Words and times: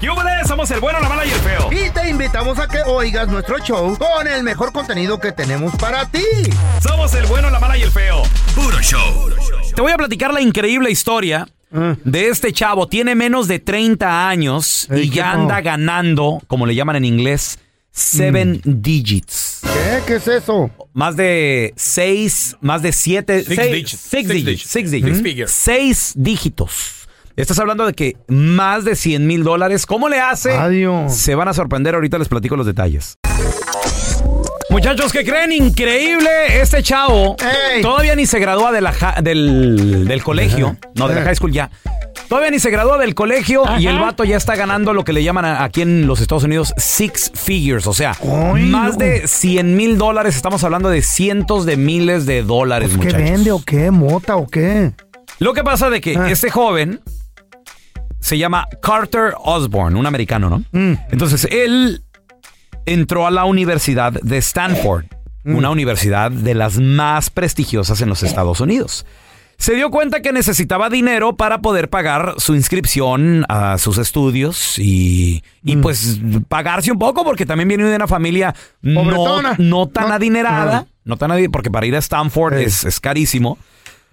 ¡Yúbales! 0.00 0.48
Somos 0.48 0.70
el 0.70 0.80
bueno, 0.80 1.00
la 1.00 1.08
mala 1.08 1.24
y 1.26 1.30
el 1.30 1.40
feo. 1.40 1.70
Y 1.72 1.90
te 1.90 2.08
invitamos 2.10 2.58
a 2.58 2.66
que 2.68 2.78
oigas 2.86 3.28
nuestro 3.28 3.58
show 3.58 3.96
con 3.98 4.26
el 4.26 4.42
mejor 4.42 4.72
contenido 4.72 5.18
que 5.18 5.32
tenemos 5.32 5.74
para 5.76 6.06
ti. 6.10 6.24
Somos 6.82 7.14
el 7.14 7.26
bueno, 7.26 7.50
la 7.50 7.60
mala 7.60 7.76
y 7.76 7.82
el 7.82 7.90
feo. 7.90 8.22
Puro 8.54 8.80
show. 8.80 9.30
Te 9.74 9.82
voy 9.82 9.92
a 9.92 9.96
platicar 9.96 10.32
la 10.32 10.40
increíble 10.40 10.90
historia 10.90 11.46
de 11.70 12.28
este 12.28 12.52
chavo. 12.52 12.88
Tiene 12.88 13.14
menos 13.14 13.46
de 13.48 13.58
30 13.58 14.28
años 14.28 14.86
y 14.90 15.08
¿qué 15.10 15.16
ya 15.16 15.32
anda 15.32 15.60
ganando, 15.60 16.42
como 16.46 16.66
le 16.66 16.74
llaman 16.74 16.96
en 16.96 17.04
inglés, 17.04 17.58
seven 17.90 18.60
digits. 18.64 19.60
¿Qué? 19.62 20.02
¿Qué 20.06 20.14
es 20.16 20.28
eso? 20.28 20.70
Más 20.92 21.16
de 21.16 21.72
seis, 21.76 22.56
más 22.60 22.82
de 22.82 22.92
siete, 22.92 23.42
Six 23.44 23.56
seis, 23.56 23.72
digits. 23.72 23.90
six 23.90 24.10
Six 24.10 24.28
digits, 24.28 24.46
digits. 24.46 24.62
six 24.70 24.90
Six 24.90 24.90
digits. 24.90 25.22
figures. 25.22 25.50
Seis 25.50 26.12
dígitos. 26.16 27.03
Estás 27.36 27.58
hablando 27.58 27.84
de 27.84 27.94
que 27.94 28.16
más 28.28 28.84
de 28.84 28.94
100 28.94 29.26
mil 29.26 29.42
dólares. 29.42 29.86
¿Cómo 29.86 30.08
le 30.08 30.20
hace? 30.20 30.52
Adiós. 30.52 31.12
Se 31.14 31.34
van 31.34 31.48
a 31.48 31.52
sorprender. 31.54 31.94
Ahorita 31.96 32.16
les 32.18 32.28
platico 32.28 32.54
los 32.56 32.64
detalles. 32.66 33.18
Muchachos, 34.70 35.12
¿qué 35.12 35.24
creen? 35.24 35.50
Increíble. 35.52 36.60
Este 36.60 36.82
chavo 36.82 37.36
Ey. 37.74 37.82
todavía 37.82 38.14
ni 38.14 38.26
se 38.26 38.38
gradúa 38.38 38.70
de 38.72 38.80
la 38.80 38.92
ja- 38.92 39.16
del, 39.22 40.04
del 40.06 40.22
colegio. 40.22 40.76
No, 40.94 41.08
de 41.08 41.14
la 41.16 41.22
high 41.22 41.34
school 41.36 41.52
ya. 41.52 41.70
Todavía 42.28 42.50
ni 42.50 42.58
se 42.58 42.70
gradúa 42.70 42.98
del 42.98 43.14
colegio 43.14 43.64
y 43.78 43.86
el 43.86 43.98
vato 43.98 44.24
ya 44.24 44.36
está 44.36 44.56
ganando 44.56 44.92
lo 44.92 45.04
que 45.04 45.12
le 45.12 45.22
llaman 45.22 45.44
a- 45.44 45.64
aquí 45.64 45.82
en 45.82 46.06
los 46.06 46.20
Estados 46.20 46.44
Unidos 46.44 46.72
six 46.76 47.30
figures. 47.34 47.86
O 47.88 47.94
sea, 47.94 48.16
Ay, 48.52 48.64
más 48.66 48.92
no. 48.92 48.98
de 49.04 49.26
100 49.28 49.76
mil 49.76 49.98
dólares. 49.98 50.36
Estamos 50.36 50.62
hablando 50.64 50.88
de 50.88 51.02
cientos 51.02 51.66
de 51.66 51.76
miles 51.76 52.26
de 52.26 52.42
dólares, 52.42 52.90
Pues, 52.94 53.00
¿Qué 53.08 53.12
muchachos. 53.12 53.30
vende 53.30 53.52
o 53.52 53.60
qué? 53.64 53.90
¿Mota 53.90 54.36
o 54.36 54.46
qué? 54.48 54.92
Lo 55.40 55.52
que 55.52 55.62
pasa 55.64 55.90
de 55.90 56.00
que 56.00 56.16
Ah. 56.16 56.30
este 56.30 56.50
joven 56.50 57.00
se 58.24 58.38
llama 58.38 58.66
Carter 58.80 59.34
Osborne, 59.44 59.98
un 59.98 60.06
americano, 60.06 60.48
¿no? 60.48 60.64
Mm. 60.72 60.94
Entonces, 61.10 61.46
él 61.50 62.02
entró 62.86 63.26
a 63.26 63.30
la 63.30 63.44
Universidad 63.44 64.12
de 64.14 64.38
Stanford, 64.38 65.04
Mm. 65.44 65.56
una 65.56 65.68
universidad 65.68 66.30
de 66.30 66.54
las 66.54 66.78
más 66.78 67.28
prestigiosas 67.28 68.00
en 68.00 68.08
los 68.08 68.22
Estados 68.22 68.60
Unidos. 68.60 69.04
Se 69.58 69.74
dio 69.74 69.90
cuenta 69.90 70.22
que 70.22 70.32
necesitaba 70.32 70.88
dinero 70.88 71.36
para 71.36 71.58
poder 71.60 71.90
pagar 71.90 72.34
su 72.38 72.54
inscripción 72.54 73.44
a 73.50 73.76
sus 73.76 73.98
estudios 73.98 74.78
y, 74.78 75.42
Mm. 75.62 75.68
y, 75.68 75.76
pues 75.76 76.18
pagarse 76.48 76.90
un 76.92 76.98
poco 76.98 77.24
porque 77.24 77.44
también 77.44 77.68
viene 77.68 77.84
de 77.84 77.94
una 77.96 78.08
familia 78.08 78.54
no, 78.80 79.04
no 79.58 79.86
tan 79.88 80.08
No- 80.08 80.14
adinerada, 80.14 80.86
no 81.04 81.16
tan 81.18 81.30
adi- 81.30 81.50
porque 81.50 81.70
para 81.70 81.84
ir 81.84 81.94
a 81.94 81.98
Stanford 81.98 82.56
Sí. 82.58 82.64
es, 82.64 82.84
es 82.84 83.00
carísimo. 83.00 83.58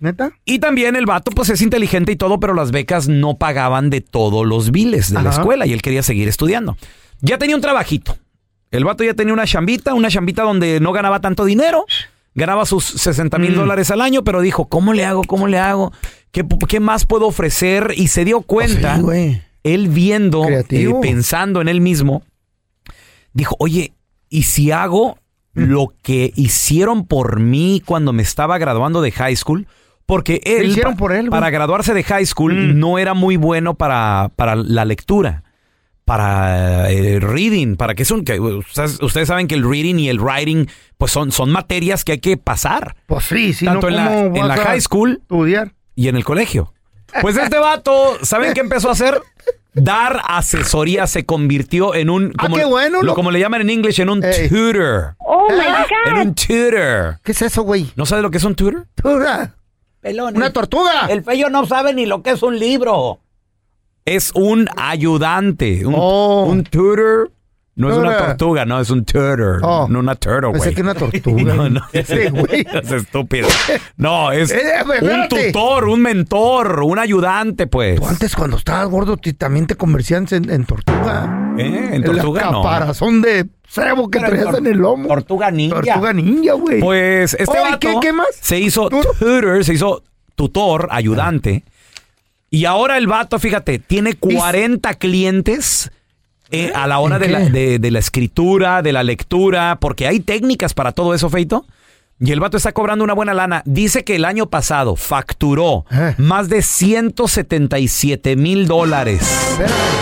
¿Neta? 0.02 0.32
Y 0.46 0.60
también 0.60 0.96
el 0.98 1.06
vato, 1.06 1.32
pues 1.32 1.50
es 1.50 1.62
inteligente 1.62 2.12
y 2.12 2.16
todo, 2.18 2.40
pero 2.40 2.54
las 2.54 2.72
becas 2.72 3.08
no 3.08 3.38
pagaban 3.38 3.90
de 3.90 4.02
todos 4.02 4.46
los 4.46 4.72
biles 4.72 5.14
de 5.14 5.22
la 5.22 5.30
escuela 5.30 5.66
y 5.68 5.74
él 5.74 5.82
quería 5.84 6.02
seguir 6.04 6.28
estudiando. 6.28 6.76
Ya 7.22 7.38
tenía 7.38 7.56
un 7.56 7.62
trabajito. 7.62 8.18
El 8.72 8.84
vato 8.84 9.04
ya 9.04 9.14
tenía 9.14 9.32
una 9.34 9.46
chambita, 9.46 9.94
una 9.94 10.10
chambita 10.10 10.42
donde 10.44 10.80
no 10.80 10.92
ganaba 10.92 11.22
tanto 11.22 11.46
dinero. 11.46 11.86
Ganaba 12.34 12.66
sus 12.66 12.84
60 12.84 13.38
mil 13.38 13.52
Mm. 13.52 13.56
dólares 13.58 13.92
al 13.92 14.02
año, 14.02 14.24
pero 14.24 14.42
dijo, 14.42 14.66
¿cómo 14.66 14.94
le 14.94 15.06
hago? 15.06 15.22
¿Cómo 15.24 15.48
le 15.48 15.60
hago? 15.60 15.92
¿Qué, 16.32 16.44
qué 16.68 16.80
más 16.80 17.06
puedo 17.06 17.28
ofrecer? 17.28 17.94
Y 17.96 18.08
se 18.08 18.26
dio 18.26 18.42
cuenta, 18.42 18.96
Sí, 18.96 19.02
güey. 19.04 19.42
él 19.64 19.88
viendo, 19.90 20.46
eh, 20.50 20.66
pensando 21.02 21.62
en 21.62 21.68
él 21.68 21.80
mismo, 21.82 22.24
dijo, 23.34 23.56
oye, 23.60 23.94
¿y 24.30 24.44
si 24.44 24.72
hago 24.72 25.18
Mm. 25.54 25.64
lo 25.64 25.94
que 26.02 26.32
hicieron 26.38 27.06
por 27.06 27.42
mí 27.42 27.84
cuando 27.86 28.14
me 28.14 28.24
estaba 28.24 28.58
graduando 28.58 29.02
de 29.02 29.12
high 29.12 29.36
school? 29.36 29.68
Porque 30.12 30.42
él, 30.44 30.66
hicieron 30.66 30.98
por 30.98 31.14
él, 31.14 31.30
güey? 31.30 31.32
para 31.32 31.50
graduarse 31.50 31.94
de 31.94 32.04
high 32.04 32.26
school, 32.26 32.54
Mm. 32.54 32.80
no 32.80 33.00
era 33.00 33.14
muy 33.14 33.38
bueno 33.38 33.76
para, 33.76 34.30
para 34.36 34.56
la 34.58 34.84
lectura. 34.84 35.44
Para 36.04 36.92
eh, 36.92 37.20
reading, 37.22 37.78
para 37.78 37.94
que 37.96 38.04
son 38.04 38.26
que 38.26 38.38
ustedes, 38.40 39.02
ustedes 39.02 39.30
saben 39.30 39.48
que 39.48 39.56
el 39.56 39.64
reading 39.64 39.96
y 40.00 40.10
el 40.10 40.20
writing 40.20 40.66
pues 40.98 41.14
son, 41.14 41.32
son 41.32 41.50
materias 41.52 42.04
que 42.04 42.12
hay 42.14 42.20
que 42.20 42.36
pasar 42.36 42.96
Pues 43.06 43.24
sí, 43.24 43.54
si 43.54 43.64
tanto 43.66 43.88
en 43.88 43.96
la, 43.96 44.06
¿cómo 44.08 44.36
en 44.36 44.48
la 44.50 44.58
high 44.58 44.82
school 44.82 45.20
Estudiar. 45.22 45.72
y 45.96 46.10
en 46.10 46.18
el 46.18 46.26
colegio. 46.26 46.74
Pues 47.22 47.38
este 47.38 47.58
vato, 47.58 48.18
¿saben 48.24 48.54
qué 48.54 48.60
empezó 48.60 48.90
a 48.90 48.94
hacer? 48.94 49.22
Dar 49.74 50.22
asesoría 50.28 51.08
se 51.08 51.26
convirtió 51.26 51.96
en 51.96 52.10
un 52.10 52.34
Ah, 52.38 52.48
qué 52.54 52.66
bueno, 52.66 53.02
lo, 53.04 53.14
como 53.16 53.32
le 53.32 53.40
llaman 53.40 53.62
en 53.62 53.70
inglés 53.70 53.98
en 54.00 54.10
un 54.10 54.20
tutor. 54.22 55.16
Oh 55.20 55.48
my 55.50 56.10
En 56.10 56.16
God. 56.16 56.22
un 56.24 56.36
tutor. 56.36 57.20
¿Qué 57.24 57.32
es 57.32 57.42
eso, 57.42 57.62
güey? 57.62 57.90
¿No 57.96 58.06
sabes 58.06 58.24
lo 58.24 58.32
que 58.32 58.38
es 58.40 58.44
un 58.44 58.56
tutor? 58.56 58.86
Una 60.04 60.52
tortuga. 60.52 61.08
El 61.10 61.24
fello 61.24 61.50
no 61.50 61.66
sabe 61.66 61.94
ni 61.94 62.06
lo 62.06 62.24
que 62.24 62.32
es 62.32 62.44
un 62.44 62.58
libro. 62.58 63.20
Es 64.06 64.32
un 64.34 64.68
ayudante. 64.78 65.86
Un, 65.86 65.94
Oh. 65.98 66.46
un 66.50 66.64
tutor 66.64 67.32
no 67.76 67.90
es 67.90 67.96
una 67.98 68.12
Tutor. 68.12 68.28
tortuga, 68.28 68.66
no, 68.66 68.80
es 68.80 68.90
un 68.90 69.06
tutor. 69.06 69.60
Oh. 69.64 69.88
No 69.90 70.00
una 70.00 70.16
turtle, 70.16 70.50
güey. 70.50 70.54
Pensé 70.62 70.76
que 70.76 70.82
una 70.82 70.94
tortuga. 70.96 71.54
No, 71.54 71.70
no. 71.70 71.82
Güey. 71.94 72.68
Es 72.84 72.92
estúpido. 72.92 73.48
No, 73.98 74.32
es 74.32 74.52
Eh, 74.52 74.62
un 74.86 74.92
espérate. 74.94 75.52
tutor, 75.52 75.88
un 75.88 76.02
mentor, 76.02 76.82
un 76.84 77.00
ayudante, 77.00 77.68
pues. 77.68 78.00
Tú 78.00 78.08
antes 78.08 78.36
cuando 78.36 78.58
estabas 78.58 78.90
gordo 78.90 79.18
ti- 79.18 79.34
también 79.34 79.68
te 79.68 79.76
convertías 79.76 80.32
en, 80.34 80.50
en 80.50 80.66
tortuga. 80.66 81.41
¿Eh? 81.58 81.88
En 81.90 81.94
El 81.96 82.04
tortuga 82.04 82.50
no. 82.52 82.62
caparazón 82.62 83.22
de 83.22 83.48
cebo 83.68 84.10
que 84.10 84.20
Pero 84.20 84.58
en 84.58 84.68
el 84.68 84.78
lomo. 84.78 85.08
Tortuga 85.08 85.52
ninja. 85.52 85.76
Tortuga 85.82 86.14
ninja, 86.14 86.54
güey. 86.54 86.80
Pues 86.80 87.34
este 87.34 87.52
Oye, 87.60 87.72
vato 87.72 87.80
¿qué- 87.80 87.98
qué 88.02 88.14
más? 88.14 88.28
se 88.40 88.60
hizo 88.60 88.90
tutor, 88.90 89.64
se 89.64 89.74
hizo 89.74 90.04
tutor, 90.36 90.88
ayudante. 90.92 91.64
Y 92.50 92.66
ahora 92.66 92.98
el 92.98 93.08
vato, 93.08 93.40
fíjate, 93.40 93.80
tiene 93.80 94.14
40 94.16 94.94
clientes 94.96 95.92
eh, 96.52 96.72
a 96.76 96.86
la 96.88 97.00
hora 97.00 97.16
¿En 97.16 97.22
de 97.22 97.28
la, 97.30 97.40
de- 97.40 97.80
de 97.80 97.92
la 97.92 98.00
escritura, 98.00 98.82
de 98.82 98.92
la 98.92 99.04
lectura, 99.04 99.78
porque 99.80 100.08
hay 100.08 100.20
técnicas 100.20 100.74
para 100.74 100.92
todo 100.92 101.14
eso, 101.14 101.30
Feito. 101.30 101.66
Y 102.24 102.32
el 102.32 102.40
vato 102.40 102.56
está 102.58 102.72
cobrando 102.72 103.04
una 103.04 103.14
buena 103.14 103.34
lana. 103.34 103.64
Dice 103.66 104.04
que 104.04 104.16
el 104.16 104.26
año 104.26 104.46
pasado 104.48 104.96
facturó 104.96 105.86
Eh. 105.92 106.14
más 106.20 106.50
de 106.50 106.62
177 106.62 108.36
mil 108.36 108.68
dólares 108.68 109.58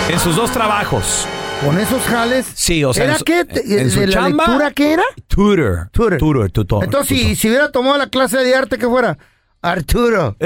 en 0.10 0.20
sus 0.20 0.36
dos 0.36 0.52
trabajos. 0.52 1.26
Con 1.66 1.78
esos 1.80 2.02
jales. 2.04 2.46
Sí, 2.54 2.84
o 2.84 2.94
sea, 2.94 3.04
¿Era 3.06 3.14
en 3.14 3.20
su- 3.20 3.26
qué? 3.26 3.40
en 3.40 3.48
¿De 3.86 3.90
su 3.90 4.02
la 4.02 4.08
chamba, 4.12 4.46
lectura 4.46 4.72
qué 4.72 4.94
era? 4.94 5.04
Tutor. 5.28 5.90
Tutor. 5.92 6.18
Tutor, 6.18 6.52
tutor. 6.52 6.84
Entonces, 6.84 7.10
tutor. 7.18 7.30
si, 7.30 7.36
si 7.36 7.48
hubiera 7.50 7.72
tomado 7.72 7.98
la 7.98 8.08
clase 8.08 8.38
de 8.38 8.56
arte, 8.56 8.78
¿qué 8.78 8.86
fuera? 8.88 9.18
Arturo. 9.62 10.36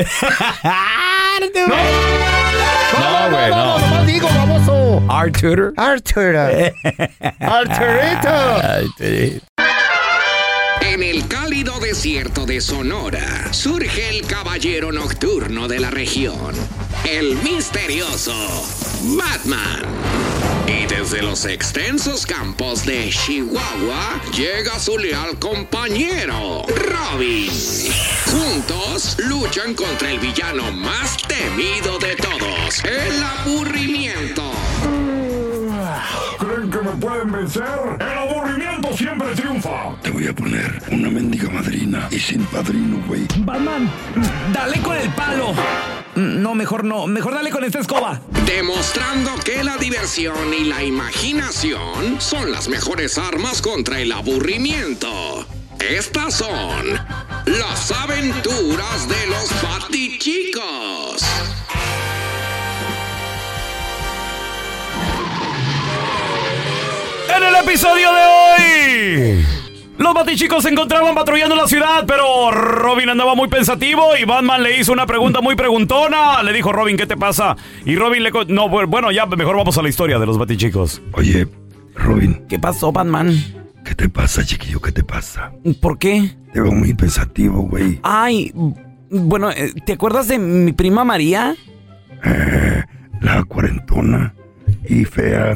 No, 3.00 3.30
güey, 3.32 3.50
no. 3.50 3.80
Nomás 3.80 4.06
digo, 4.06 4.28
baboso. 4.28 5.04
Art 5.10 5.34
tutor. 5.36 5.74
Arturo. 5.78 6.42
Arturito. 7.40 8.30
En 10.94 11.02
el 11.02 11.28
cálido 11.28 11.80
desierto 11.80 12.46
de 12.46 12.62
Sonora 12.62 13.52
surge 13.52 14.10
el 14.10 14.28
caballero 14.28 14.92
nocturno 14.92 15.68
de 15.68 15.80
la 15.80 15.90
región, 15.90 16.54
el 17.10 17.36
misterioso 17.38 18.36
Batman. 19.02 19.82
Desde 20.88 21.24
los 21.24 21.46
extensos 21.46 22.28
campos 22.28 22.86
de 22.86 23.10
Chihuahua 23.10 24.22
llega 24.38 24.78
su 24.78 25.00
leal 25.00 25.40
compañero, 25.40 26.62
Robin. 26.68 27.50
Juntos 28.28 29.18
luchan 29.18 29.74
contra 29.74 30.12
el 30.12 30.20
villano 30.20 30.72
más 30.74 31.18
temido 31.28 31.98
de 31.98 32.16
todos, 32.18 32.84
el 32.84 33.24
aburrimiento. 33.24 34.44
¿Creen 36.38 36.70
que 36.70 36.78
me 36.78 36.92
pueden 36.92 37.32
vencer? 37.32 37.64
El 38.00 38.02
aburrimiento 38.02 38.43
siempre 38.98 39.34
triunfa. 39.36 39.96
Te 40.02 40.12
voy 40.12 40.28
a 40.28 40.34
poner 40.34 40.82
una 40.92 41.10
mendiga 41.10 41.50
madrina 41.50 42.08
y 42.12 42.20
sin 42.20 42.44
padrino, 42.46 43.04
güey. 43.08 43.26
Batman, 43.40 43.90
dale 44.54 44.80
con 44.80 44.96
el 44.96 45.10
palo. 45.10 45.54
No, 46.16 46.54
mejor 46.56 46.84
no. 46.84 47.08
Mejor 47.08 47.34
dale 47.34 47.50
con 47.50 47.64
esta 47.64 47.80
escoba. 47.80 48.22
Demostrando 48.46 49.32
que 49.44 49.64
la 49.64 49.78
diversión 49.78 50.54
y 50.54 50.66
la 50.66 50.84
imaginación 50.84 52.20
son 52.20 52.52
las 52.52 52.68
mejores 52.68 53.18
armas 53.18 53.62
contra 53.62 54.00
el 54.00 54.12
aburrimiento. 54.12 55.48
Estas 55.80 56.36
son 56.36 56.94
las 57.46 57.92
aventuras 57.92 59.10
de 59.10 59.28
los 59.28 59.52
En 67.48 67.56
el 67.56 67.64
episodio 67.64 68.08
de 68.14 68.22
hoy. 69.38 69.46
Los 69.98 70.14
batichicos 70.14 70.64
se 70.64 70.70
encontraban 70.70 71.14
patrullando 71.16 71.56
la 71.56 71.68
ciudad, 71.68 72.04
pero 72.08 72.52
Robin 72.52 73.10
andaba 73.10 73.36
muy 73.36 73.48
pensativo 73.48 74.16
y 74.20 74.26
Batman 74.26 74.64
le 74.64 74.80
hizo 74.80 74.92
una 74.92 75.06
pregunta 75.06 75.40
muy 75.42 75.56
preguntona. 75.56 76.42
Le 76.44 76.52
dijo, 76.54 76.72
Robin, 76.74 76.98
¿qué 76.98 77.06
te 77.06 77.16
pasa? 77.18 77.56
Y 77.86 77.96
Robin 77.96 78.24
le... 78.24 78.32
co- 78.32 78.46
No, 78.46 78.68
bu- 78.70 78.88
bueno, 78.88 79.12
ya 79.12 79.26
mejor 79.28 79.56
vamos 79.56 79.78
a 79.78 79.82
la 79.82 79.90
historia 79.90 80.20
de 80.20 80.26
los 80.26 80.38
batichicos. 80.38 81.02
Oye, 81.14 81.48
Robin, 81.96 82.46
¿Qué 82.50 82.58
pasó, 82.60 82.92
Batman? 82.92 83.34
¿qué 83.86 83.94
te 83.96 84.10
pasa, 84.10 84.44
chiquillo? 84.46 84.82
¿Qué 84.82 84.92
te 84.92 85.04
pasa? 85.04 85.52
¿Por 85.82 85.98
qué? 86.00 86.32
Te 86.54 86.62
veo 86.62 86.72
muy 86.72 86.94
pensativo, 86.94 87.62
güey. 87.64 88.00
Ay, 88.04 88.52
bueno, 89.10 89.52
eh, 89.52 89.74
¿te 89.86 89.94
acuerdas 89.94 90.28
de 90.28 90.40
mi 90.40 90.72
prima 90.72 91.04
María? 91.04 91.56
La 93.22 93.44
cuarentona 93.44 94.34
y 94.88 95.06
fea 95.06 95.56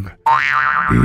y 0.92 0.96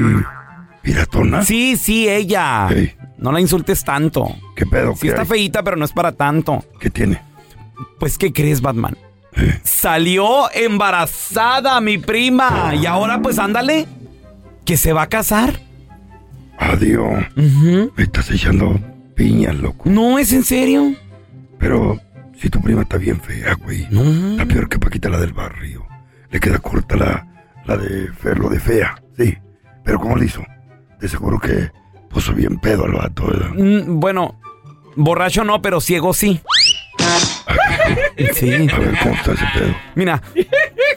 piratona. 0.83 1.43
Sí, 1.45 1.77
sí, 1.77 2.09
ella. 2.09 2.69
Ey. 2.71 2.95
No 3.19 3.31
la 3.33 3.41
insultes 3.41 3.85
tanto. 3.85 4.35
¿Qué 4.57 4.67
pedo? 4.67 4.95
Sí 4.95 5.03
¿Qué, 5.03 5.09
está 5.09 5.23
hay? 5.23 5.29
feíta, 5.29 5.63
pero 5.63 5.77
no 5.77 5.85
es 5.85 5.93
para 5.93 6.13
tanto. 6.13 6.65
¿Qué 6.81 6.91
tiene? 6.91 7.21
Pues, 7.99 8.19
¿qué 8.19 8.33
crees, 8.33 8.61
Batman? 8.61 8.97
Salió 9.63 10.51
embarazada 10.53 11.81
mi 11.81 11.99
prima. 11.99 12.75
Y 12.75 12.87
ahora, 12.87 13.21
pues, 13.23 13.39
ándale. 13.39 13.87
Que 14.65 14.77
se 14.77 14.93
va 14.93 15.03
a 15.03 15.09
casar. 15.09 15.61
Adiós. 16.59 17.25
Me 17.37 18.03
estás 18.03 18.31
echando 18.31 18.79
piñas, 19.15 19.57
loco. 19.57 19.89
No, 19.89 20.19
es 20.19 20.33
en 20.33 20.45
serio. 20.45 20.95
Pero 21.59 21.99
si 22.41 22.49
tu 22.49 22.61
prima 22.61 22.83
está 22.83 22.97
bien 22.99 23.21
fea, 23.21 23.55
güey. 23.55 23.87
No. 23.91 24.33
Está 24.33 24.47
peor 24.47 24.69
que 24.69 24.79
Paquita 24.79 25.09
la 25.09 25.19
del 25.19 25.33
barrio. 25.33 25.87
Le 26.31 26.41
queda 26.41 26.59
corta 26.59 26.97
la, 26.97 27.27
la 27.67 27.77
de 27.77 28.09
Fer, 28.13 28.39
lo 28.39 28.49
de 28.49 28.61
fea. 28.61 28.95
Sí. 29.17 29.37
Pero 29.85 29.99
¿cómo 29.99 30.17
le 30.17 30.27
hizo? 30.27 30.43
De 31.03 31.09
seguro 31.09 31.41
que 31.41 31.73
puso 32.09 32.33
bien 32.33 32.59
pedo 32.59 32.85
al 32.85 32.93
vato, 32.93 33.27
¿verdad? 33.27 33.51
Mm, 33.55 33.99
bueno, 33.99 34.41
borracho 34.95 35.43
no, 35.43 35.61
pero 35.61 35.81
ciego 35.81 36.15
sí. 36.15 36.41
Sí. 38.35 38.53
A 38.53 38.79
ver, 38.79 38.99
¿cómo 39.03 39.15
está 39.15 39.33
ese 39.33 39.45
pedo? 39.53 39.75
Mira, 39.97 40.23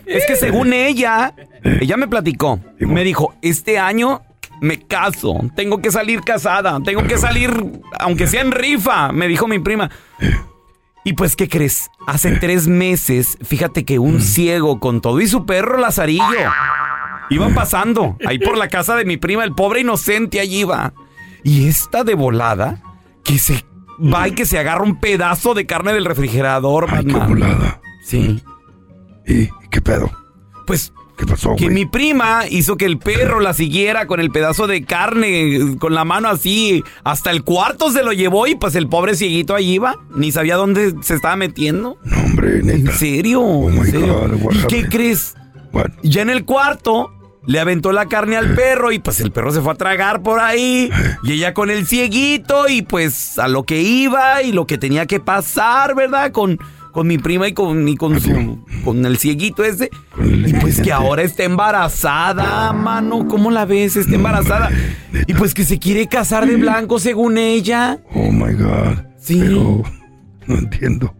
es 0.06 0.25
que 0.28 0.36
según 0.36 0.74
ella, 0.74 1.34
ella 1.63 1.98
me 1.98 2.07
platicó. 2.07 2.60
¿Y 2.80 2.86
Me 2.86 3.04
dijo, 3.04 3.34
este 3.42 3.80
año 3.80 4.22
me 4.62 4.80
caso, 4.80 5.40
tengo 5.56 5.81
que 5.81 5.92
salir 5.92 6.22
casada, 6.22 6.80
tengo 6.84 7.04
que 7.04 7.18
salir, 7.18 7.51
aunque 8.00 8.28
sea 8.28 8.42
en 8.42 8.51
rifa, 8.51 9.12
me 9.12 9.28
dijo 9.28 9.48
mi 9.48 9.60
prima. 9.60 9.90
Y 11.04 11.13
pues, 11.13 11.36
¿qué 11.36 11.50
crees? 11.50 11.90
Hace 12.06 12.34
tres 12.34 12.68
meses, 12.68 13.38
fíjate 13.44 13.86
que 13.86 13.98
un 13.98 14.22
ciego 14.22 14.80
con 14.80 15.01
todo 15.01 15.19
y 15.19 15.28
su 15.28 15.46
perro 15.46 15.80
Lazarillo 15.80 16.24
iban 17.30 17.54
pasando 17.54 18.18
ahí 18.25 18.39
por 18.39 18.57
la 18.57 18.68
casa 18.68 18.95
de 18.95 19.06
mi 19.06 19.18
prima, 19.18 19.44
el 19.44 19.54
pobre 19.54 19.81
inocente 19.81 20.39
allí 20.39 20.60
iba. 20.62 20.94
Y 21.44 21.68
esta 21.68 22.04
de 22.04 22.16
volada, 22.16 22.81
que 23.24 23.38
se 23.39 23.63
va 24.00 24.27
y 24.27 24.31
que 24.31 24.45
se 24.45 24.57
agarra 24.60 24.83
un 24.83 25.00
pedazo 25.00 25.54
de 25.54 25.66
carne 25.66 25.94
del 25.94 26.06
refrigerador, 26.06 26.88
Ay, 26.89 27.06
qué 27.06 27.13
volada. 27.13 27.81
Sí. 28.04 28.42
¿Y 29.27 29.48
qué 29.72 29.81
pedo? 29.81 30.12
Pues 30.68 30.92
¿Qué 31.18 31.25
pasó, 31.25 31.56
que 31.56 31.66
güey? 31.66 31.75
mi 31.75 31.86
prima 31.86 32.42
hizo 32.50 32.75
que 32.75 32.83
el 32.86 32.98
perro 33.00 33.39
la 33.39 33.54
siguiera 33.54 34.06
con 34.06 34.19
el 34.19 34.31
pedazo 34.31 34.68
de 34.68 34.83
carne, 34.83 35.77
con 35.80 35.94
la 35.95 36.04
mano 36.04 36.27
así, 36.27 36.83
hasta 37.06 37.31
el 37.31 37.44
cuarto 37.44 37.89
se 37.89 38.04
lo 38.04 38.12
llevó 38.12 38.48
y 38.48 38.56
pues 38.56 38.75
el 38.75 38.89
pobre 38.89 39.16
cieguito 39.16 39.56
allí 39.56 39.75
iba, 39.75 39.95
ni 40.13 40.31
sabía 40.33 40.57
dónde 40.57 40.94
se 41.01 41.16
estaba 41.16 41.38
metiendo. 41.38 41.98
No, 42.04 42.18
hombre, 42.18 42.60
¿En 42.60 42.66
neta. 42.66 42.92
serio? 42.92 43.42
Oh, 43.42 43.69
my 43.69 43.77
¿En 43.77 43.86
serio? 43.92 44.13
God, 44.19 44.33
what 44.42 44.54
¿Y 44.56 44.68
qué 44.68 44.89
crees? 44.89 45.36
What? 45.75 45.92
Ya 46.04 46.22
en 46.22 46.30
el 46.30 46.45
cuarto 46.45 47.12
le 47.45 47.60
aventó 47.60 47.92
la 47.92 48.07
carne 48.07 48.38
al 48.38 48.56
perro 48.56 48.92
y 48.92 49.00
pues 49.00 49.19
el 49.19 49.31
perro 49.31 49.51
se 49.51 49.62
fue 49.62 49.74
a 49.74 49.75
tragar 49.75 50.24
por 50.24 50.39
ahí 50.39 50.89
y 51.24 51.33
ella 51.33 51.54
con 51.54 51.69
el 51.69 51.86
cieguito 51.86 52.68
y 52.68 52.81
pues 52.81 53.38
a 53.38 53.48
lo 53.48 53.63
que 53.63 53.81
iba 53.81 54.42
y 54.42 54.51
lo 54.51 54.66
que 54.66 54.77
tenía 54.77 55.06
que 55.06 55.19
pasar, 55.19 55.94
¿verdad? 55.94 56.31
Con, 56.31 56.57
con 56.92 57.07
mi 57.07 57.18
prima 57.18 57.48
y 57.48 57.54
con, 57.54 57.88
y 57.88 57.98
con 57.98 58.19
su 58.19 58.66
con 58.83 59.06
el 59.06 59.18
cieguito 59.18 59.63
ese. 59.63 59.89
Y 60.24 60.54
pues 60.54 60.81
que 60.81 60.92
ahora 60.92 61.22
está 61.24 61.44
embarazada, 61.44 62.72
mano. 62.74 63.27
¿Cómo 63.27 63.51
la 63.51 63.66
ves? 63.66 63.95
Está 63.95 64.16
embarazada. 64.16 64.72
Y 65.27 65.33
pues 65.33 65.54
que 65.54 65.66
se 65.66 65.77
quiere 65.77 66.07
casar 66.07 66.48
de 66.48 66.56
blanco 66.56 66.98
según 67.00 67.38
ella. 67.38 68.00
Oh 68.13 68.31
my 68.31 68.54
God. 68.54 69.04
Sí. 69.19 69.39
Pero 69.39 69.83
no 70.48 70.56
entiendo 70.57 71.13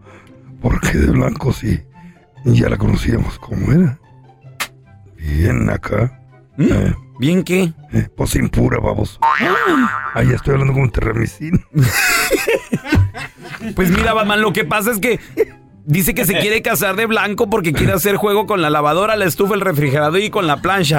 por 0.60 0.80
qué 0.80 0.98
de 0.98 1.08
blanco 1.08 1.52
sí. 1.52 1.78
Ya 2.44 2.68
la 2.68 2.78
conocíamos 2.78 3.38
como 3.38 3.70
era. 3.72 3.98
Bien 5.26 5.68
acá. 5.70 6.20
¿Mm? 6.56 6.72
Eh, 6.72 6.94
¿Bien 7.18 7.42
qué? 7.42 7.72
eh, 7.92 8.08
pues 8.16 8.34
impura, 8.36 8.78
vamos. 8.78 9.18
Ah, 10.14 10.22
ya 10.22 10.36
estoy 10.36 10.52
hablando 10.54 10.72
como 10.74 10.90
terramicín. 10.90 11.64
Pues 13.74 13.90
mira, 13.90 14.12
Batman, 14.12 14.42
lo 14.42 14.52
que 14.52 14.64
pasa 14.64 14.92
es 14.92 14.98
que 15.00 15.18
dice 15.84 16.14
que 16.14 16.24
se 16.24 16.38
quiere 16.38 16.62
casar 16.62 16.94
de 16.94 17.06
blanco 17.06 17.50
porque 17.50 17.72
quiere 17.72 17.92
hacer 17.92 18.16
juego 18.16 18.46
con 18.46 18.62
la 18.62 18.70
lavadora, 18.70 19.16
la 19.16 19.24
estufa, 19.24 19.54
el 19.54 19.60
refrigerador 19.60 20.20
y 20.20 20.30
con 20.30 20.46
la 20.46 20.58
plancha. 20.62 20.98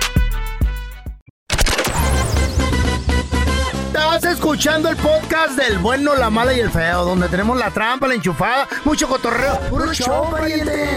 Estás 4.13 4.33
escuchando 4.33 4.89
el 4.89 4.97
podcast 4.97 5.57
del 5.57 5.77
bueno, 5.77 6.13
la 6.15 6.29
mala 6.29 6.53
y 6.53 6.59
el 6.59 6.69
feo, 6.69 7.05
donde 7.05 7.29
tenemos 7.29 7.57
la 7.57 7.71
trampa, 7.71 8.09
la 8.09 8.15
enchufada, 8.15 8.67
mucho 8.83 9.07
cotorreo. 9.07 9.57
¡Puro 9.69 9.93
show, 9.93 10.29
pariente! 10.29 10.89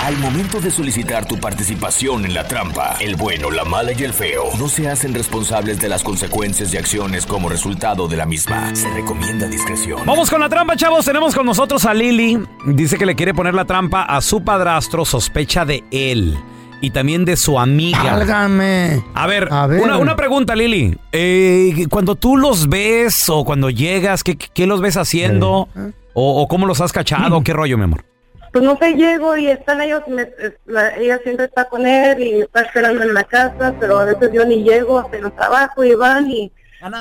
Al 0.00 0.16
momento 0.18 0.60
de 0.60 0.70
solicitar 0.70 1.26
tu 1.26 1.38
participación 1.38 2.24
en 2.24 2.34
la 2.34 2.46
trampa, 2.46 2.98
el 3.00 3.16
bueno, 3.16 3.50
la 3.50 3.64
mala 3.64 3.90
y 3.92 4.04
el 4.04 4.12
feo 4.12 4.44
no 4.58 4.68
se 4.68 4.88
hacen 4.88 5.12
responsables 5.12 5.80
de 5.80 5.88
las 5.88 6.04
consecuencias 6.04 6.72
y 6.72 6.76
acciones 6.76 7.26
como 7.26 7.48
resultado 7.48 8.06
de 8.06 8.16
la 8.16 8.26
misma. 8.26 8.74
Se 8.76 8.88
recomienda 8.90 9.48
discreción. 9.48 10.06
Vamos 10.06 10.30
con 10.30 10.40
la 10.40 10.48
trampa, 10.48 10.76
chavos. 10.76 11.04
Tenemos 11.04 11.34
con 11.34 11.46
nosotros 11.46 11.84
a 11.84 11.94
Lili. 11.94 12.38
Dice 12.64 12.96
que 12.96 13.06
le 13.06 13.16
quiere 13.16 13.34
poner 13.34 13.54
la 13.54 13.64
trampa 13.64 14.02
a 14.02 14.20
su 14.20 14.44
padrastro, 14.44 15.04
sospecha 15.04 15.64
de 15.64 15.82
él. 15.90 16.38
Y 16.82 16.90
también 16.90 17.24
de 17.26 17.36
su 17.36 17.58
amiga. 17.58 18.02
Válgame. 18.02 19.04
A 19.14 19.26
ver, 19.26 19.48
A 19.50 19.66
ver. 19.66 19.82
Una, 19.82 19.98
una 19.98 20.16
pregunta, 20.16 20.56
Lili. 20.56 20.96
Eh, 21.12 21.86
cuando 21.90 22.14
tú 22.16 22.36
los 22.38 22.68
ves 22.68 23.28
o 23.28 23.44
cuando 23.44 23.68
llegas, 23.68 24.24
¿qué, 24.24 24.36
qué 24.36 24.66
los 24.66 24.80
ves 24.80 24.96
haciendo? 24.96 25.68
O, 26.14 26.42
o 26.42 26.48
cómo 26.48 26.66
los 26.66 26.80
has 26.80 26.92
cachado? 26.92 27.42
¿Qué 27.42 27.52
rollo, 27.52 27.76
mi 27.76 27.84
amor? 27.84 28.04
Pues 28.52 28.64
no 28.64 28.76
sé, 28.78 28.94
llego 28.94 29.36
y 29.36 29.46
están 29.46 29.80
ellos, 29.80 30.02
me- 30.08 30.22
es- 30.22 30.54
la- 30.66 30.96
ella 30.96 31.20
siempre 31.22 31.44
está 31.44 31.66
con 31.68 31.86
él 31.86 32.20
y 32.20 32.32
me 32.32 32.40
está 32.40 32.62
esperando 32.62 33.02
en 33.04 33.14
la 33.14 33.22
casa, 33.24 33.74
pero 33.78 33.98
a 33.98 34.06
veces 34.06 34.30
yo 34.32 34.44
ni 34.44 34.64
llego, 34.64 34.98
hasta 34.98 35.18
el 35.18 35.30
trabajo 35.32 35.84
y 35.84 35.94
van 35.94 36.28
y 36.30 36.50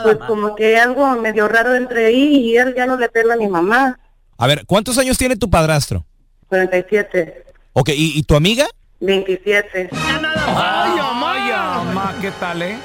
pues 0.03 0.17
como 0.27 0.53
que 0.55 0.77
algo 0.77 1.09
medio 1.15 1.48
raro 1.48 1.74
entre 1.74 2.05
ahí 2.07 2.36
y 2.51 2.57
él 2.57 2.75
ya 2.77 2.86
no 2.86 2.98
le 2.98 3.09
pela 3.09 3.33
a 3.33 3.38
mi 3.38 3.48
mamá, 3.48 3.98
A 4.38 4.45
ver, 4.45 4.63
¿cuántos 4.67 4.98
años 5.00 5.17
tiene 5.17 5.38
tu 5.38 5.50
padrastro? 5.50 6.05
47, 6.50 7.45
Ok, 7.74 7.89
¿y, 7.89 8.19
y 8.19 8.24
tu 8.24 8.36
amiga? 8.36 8.67
27. 8.99 9.89
¡Ay, 9.91 10.97
mamá! 10.97 12.15
¿Qué 12.21 12.31
tal, 12.31 12.61
eh? 12.61 12.77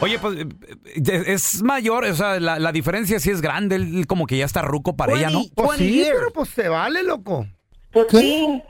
Oye, 0.00 0.18
pues 0.18 0.38
eh, 0.38 0.46
eh, 0.94 1.22
es 1.26 1.62
mayor, 1.62 2.04
o 2.04 2.14
sea, 2.14 2.40
la, 2.40 2.58
la 2.58 2.72
diferencia 2.72 3.20
sí 3.20 3.30
es 3.30 3.40
grande. 3.40 3.76
Él 3.76 4.06
como 4.06 4.26
que 4.26 4.38
ya 4.38 4.44
está 4.46 4.62
ruco 4.62 4.96
para 4.96 5.14
ella, 5.14 5.30
¿no? 5.30 5.42
Pues 5.54 5.78
sí, 5.78 6.04
pero 6.10 6.30
pues 6.32 6.48
se 6.50 6.68
vale, 6.68 7.02
loco. 7.02 7.46
Pues 7.92 8.06
sí. 8.10 8.62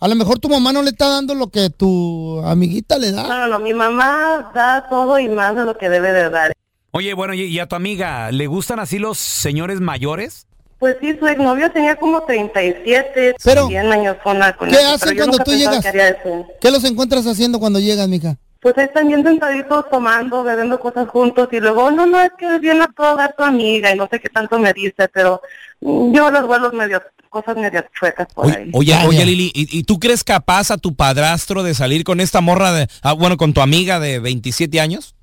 A 0.00 0.08
lo 0.08 0.14
mejor 0.14 0.38
tu 0.38 0.48
mamá 0.48 0.72
no 0.72 0.82
le 0.82 0.90
está 0.90 1.08
dando 1.08 1.34
lo 1.34 1.48
que 1.48 1.70
tu 1.70 2.40
amiguita 2.44 2.98
le 2.98 3.12
da. 3.12 3.26
No, 3.26 3.46
no, 3.48 3.58
mi 3.58 3.74
mamá 3.74 4.50
da 4.54 4.86
todo 4.88 5.18
y 5.18 5.28
más 5.28 5.54
de 5.56 5.64
lo 5.64 5.76
que 5.76 5.88
debe 5.88 6.12
de 6.12 6.30
dar. 6.30 6.52
Oye, 6.90 7.12
bueno, 7.14 7.34
¿y, 7.34 7.42
y 7.42 7.58
a 7.58 7.66
tu 7.66 7.74
amiga 7.76 8.30
le 8.30 8.46
gustan 8.46 8.78
así 8.78 8.98
los 8.98 9.18
señores 9.18 9.80
mayores? 9.80 10.46
Pues 10.78 10.96
sí, 11.00 11.16
su 11.18 11.26
exnovio 11.26 11.70
tenía 11.70 11.96
como 11.96 12.22
37, 12.22 13.36
Pero, 13.42 13.68
100 13.68 13.92
años 13.92 14.16
con, 14.22 14.38
la- 14.38 14.54
con 14.56 14.68
¿Qué 14.68 14.76
eso, 14.76 14.94
hacen 14.94 15.16
cuando 15.16 15.38
tú 15.38 15.52
llegas? 15.52 15.84
que. 15.84 16.16
¿Qué 16.60 16.70
los 16.70 16.84
encuentras 16.84 17.26
haciendo 17.26 17.58
cuando 17.58 17.78
llegas, 17.78 18.08
mija? 18.08 18.36
Pues 18.60 18.76
ahí 18.78 18.84
están 18.86 19.08
bien 19.08 19.22
sentaditos 19.22 19.84
tomando, 19.90 20.42
bebiendo 20.42 20.80
cosas 20.80 21.06
juntos 21.08 21.48
y 21.52 21.60
luego, 21.60 21.90
no, 21.90 22.06
no, 22.06 22.20
es 22.22 22.30
que 22.38 22.58
viene 22.58 22.82
a 22.84 22.88
todo 22.96 23.14
dar 23.16 23.34
tu 23.36 23.44
amiga 23.44 23.92
y 23.92 23.96
no 23.96 24.08
sé 24.10 24.18
qué 24.20 24.30
tanto 24.30 24.58
me 24.58 24.72
dice, 24.72 25.06
pero 25.12 25.42
yo 25.82 26.30
los 26.30 26.46
vuelos 26.46 26.72
medio, 26.72 27.02
cosas 27.28 27.56
medio 27.56 27.84
chuecas 27.98 28.26
por 28.32 28.46
ahí. 28.46 28.70
Oye, 28.72 28.94
oye, 29.06 29.26
Lili, 29.26 29.52
¿y, 29.54 29.78
y 29.78 29.82
tú 29.84 29.98
crees 30.00 30.24
capaz 30.24 30.70
a 30.70 30.78
tu 30.78 30.94
padrastro 30.94 31.62
de 31.62 31.74
salir 31.74 32.04
con 32.04 32.20
esta 32.20 32.40
morra 32.40 32.72
de, 32.72 32.88
ah, 33.02 33.12
bueno, 33.12 33.36
con 33.36 33.52
tu 33.52 33.60
amiga 33.60 34.00
de 34.00 34.18
27 34.18 34.80
años? 34.80 35.14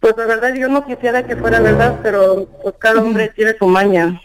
Pues 0.00 0.14
la 0.18 0.26
verdad 0.26 0.54
yo 0.54 0.68
no 0.68 0.84
quisiera 0.86 1.26
que 1.26 1.36
fuera 1.36 1.60
verdad, 1.60 2.00
pero 2.02 2.46
pues 2.62 2.74
cada 2.78 3.00
hombre 3.00 3.32
tiene 3.34 3.54
su 3.58 3.66
maña. 3.66 4.20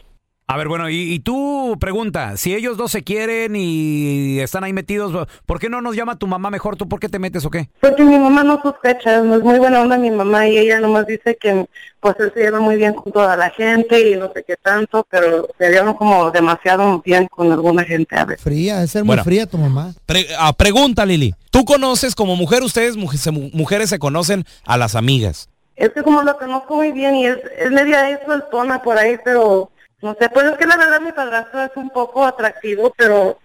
A 0.52 0.58
ver, 0.58 0.68
bueno, 0.68 0.90
y, 0.90 1.14
y 1.14 1.20
tú 1.20 1.78
pregunta, 1.80 2.36
si 2.36 2.56
ellos 2.56 2.76
dos 2.76 2.92
se 2.92 3.04
quieren 3.04 3.56
y 3.56 4.40
están 4.40 4.64
ahí 4.64 4.74
metidos, 4.74 5.28
¿por 5.46 5.60
qué 5.60 5.70
no 5.70 5.80
nos 5.80 5.96
llama 5.96 6.18
tu 6.18 6.26
mamá 6.26 6.50
mejor? 6.50 6.76
¿Tú 6.76 6.90
por 6.90 7.00
qué 7.00 7.08
te 7.08 7.20
metes 7.20 7.46
o 7.46 7.52
qué? 7.52 7.70
Porque 7.80 8.04
mi 8.04 8.18
mamá 8.18 8.44
no 8.44 8.60
sospecha, 8.60 9.22
no 9.22 9.36
es 9.36 9.44
muy 9.44 9.60
buena 9.60 9.80
onda 9.80 9.96
mi 10.00 10.10
mamá 10.10 10.48
y 10.48 10.58
ella 10.58 10.80
nomás 10.80 11.06
dice 11.06 11.38
que 11.40 11.68
pues 12.00 12.16
él 12.20 12.32
se 12.34 12.40
lleva 12.40 12.60
muy 12.60 12.78
bien 12.78 12.96
con 12.96 13.14
toda 13.14 13.38
la 13.38 13.52
gente 13.52 14.10
y 14.10 14.16
no 14.16 14.32
sé 14.34 14.44
qué 14.44 14.56
tanto, 14.58 15.06
pero 15.08 15.48
se 15.60 15.70
llevan 15.70 15.94
como 15.94 16.32
demasiado 16.32 17.00
bien 17.06 17.28
con 17.28 17.52
alguna 17.52 17.84
gente 17.84 18.16
a 18.18 18.26
veces. 18.26 18.44
Fría, 18.44 18.82
es 18.82 18.90
ser 18.90 19.04
muy 19.04 19.10
Bueno. 19.10 19.24
fría 19.26 19.46
tu 19.46 19.60
mamá. 19.60 19.94
Pre- 20.08 20.30
ah, 20.40 20.52
pregunta, 20.54 21.06
Lili. 21.06 21.36
¿Tú 21.52 21.64
conoces 21.64 22.16
como 22.16 22.36
mujer, 22.36 22.64
ustedes 22.64 22.96
mujeres 22.98 23.92
se 23.92 24.00
conocen 24.00 24.46
a 24.66 24.78
las 24.78 24.96
amigas? 24.96 25.48
Es 25.76 25.92
que 25.92 26.02
como 26.02 26.24
lo 26.24 26.36
conozco 26.40 26.76
muy 26.76 26.92
bien 26.92 27.14
y 27.18 27.28
es, 27.28 27.38
es 27.60 27.70
media 27.70 28.10
eso 28.10 28.34
el 28.34 28.42
tona 28.50 28.82
por 28.82 28.98
ahí, 28.98 29.16
pero 29.24 29.70
no 30.02 30.16
sé, 30.20 30.30
pues 30.30 30.46
es 30.48 30.58
que 30.58 30.66
la 30.66 30.78
verdad 30.78 31.02
mi 31.02 31.12
padrastro 31.12 31.64
es 31.64 31.72
un 31.76 31.90
poco 31.90 32.26
atractivo, 32.26 32.94
pero 32.98 33.38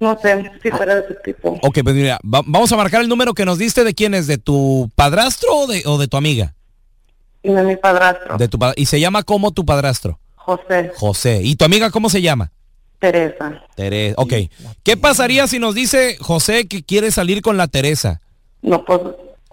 no 0.00 0.18
sé 0.20 0.50
si 0.62 0.70
fuera 0.70 0.94
de 0.96 1.00
ese 1.02 1.14
tipo. 1.24 1.58
Ok, 1.62 1.78
pues 1.82 1.94
mira, 1.94 2.18
va- 2.24 2.42
vamos 2.46 2.70
a 2.72 2.76
marcar 2.76 3.00
el 3.00 3.08
número 3.08 3.34
que 3.34 3.44
nos 3.44 3.58
diste 3.58 3.84
de 3.84 3.94
quién 3.94 4.14
es, 4.14 4.26
de 4.26 4.38
tu 4.38 4.90
padrastro 4.94 5.50
o 5.54 5.66
de, 5.66 5.82
o 5.86 5.98
de 5.98 6.08
tu 6.08 6.16
amiga. 6.16 6.54
De 7.42 7.62
mi 7.62 7.76
padrastro, 7.76 8.36
De 8.36 8.48
tu 8.48 8.58
y 8.76 8.86
se 8.86 9.00
llama 9.00 9.22
como 9.22 9.52
tu 9.52 9.64
padrastro. 9.64 10.18
José, 10.34 10.92
José. 10.96 11.40
¿Y 11.42 11.56
tu 11.56 11.64
amiga 11.64 11.90
cómo 11.90 12.08
se 12.10 12.20
llama? 12.22 12.50
Teresa. 12.98 13.62
Teresa. 13.76 14.14
Ok. 14.18 14.32
¿Qué 14.82 14.96
pasaría 14.96 15.46
si 15.46 15.58
nos 15.58 15.74
dice 15.74 16.16
José 16.20 16.66
que 16.66 16.82
quiere 16.82 17.10
salir 17.10 17.42
con 17.42 17.56
la 17.56 17.68
Teresa? 17.68 18.20
No, 18.60 18.84
pues, 18.84 19.00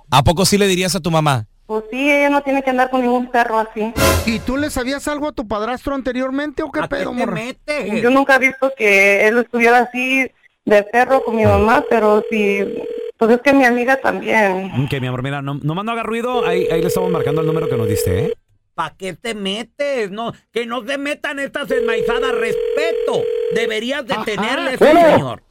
¿A 0.10 0.24
poco 0.24 0.46
sí 0.46 0.58
le 0.58 0.68
dirías 0.68 0.96
a 0.96 1.00
tu 1.00 1.12
mamá? 1.12 1.48
Pues 1.66 1.84
sí, 1.92 2.12
ella 2.12 2.30
no 2.30 2.42
tiene 2.42 2.64
que 2.64 2.70
andar 2.70 2.90
con 2.90 3.02
ningún 3.02 3.30
perro 3.30 3.60
así. 3.60 3.94
¿Y 4.26 4.40
tú 4.40 4.58
le 4.58 4.70
sabías 4.70 5.08
algo 5.08 5.28
a 5.28 5.32
tu 5.32 5.48
padrastro 5.48 5.96
anteriormente 5.96 6.64
o 6.64 6.72
qué 6.72 6.82
pedo, 6.88 7.14
morra? 7.14 7.40
Yo 8.02 8.10
nunca 8.10 8.36
he 8.36 8.40
visto 8.40 8.72
que 8.78 9.28
él 9.28 9.40
estuviera 9.40 9.80
así 9.80 10.30
de 10.66 10.84
perro 10.84 11.24
con 11.24 11.36
mi 11.36 11.46
mamá, 11.46 11.84
pero 11.90 12.24
sí, 12.30 12.60
pues 13.18 13.32
es 13.32 13.42
que 13.42 13.54
mi 13.54 13.66
amiga 13.66 13.98
también. 13.98 14.72
Ok, 14.84 15.00
mi 15.00 15.08
amor, 15.08 15.24
mira, 15.24 15.42
no, 15.42 15.56
nomás 15.56 15.86
no 15.86 15.92
haga 15.92 16.04
ruido, 16.04 16.46
ahí, 16.46 16.68
ahí 16.72 16.82
le 16.82 16.88
estamos 16.88 17.12
marcando 17.12 17.42
el 17.42 17.48
número 17.48 17.68
que 17.70 17.78
nos 17.78 17.88
diste, 17.88 18.26
¿eh? 18.26 18.34
¿Para 18.76 18.94
qué 18.98 19.14
te 19.14 19.34
metes? 19.34 20.12
No, 20.12 20.34
que 20.52 20.66
no 20.66 20.86
se 20.86 20.98
metan 20.98 21.40
estas 21.40 21.72
enmaizadas. 21.72 22.34
Respeto. 22.34 23.24
Deberías 23.54 24.06
de 24.06 24.16
tenerle 24.26 24.74
ese 24.74 24.84
Bueno. 24.84 25.16
señor. 25.16 25.44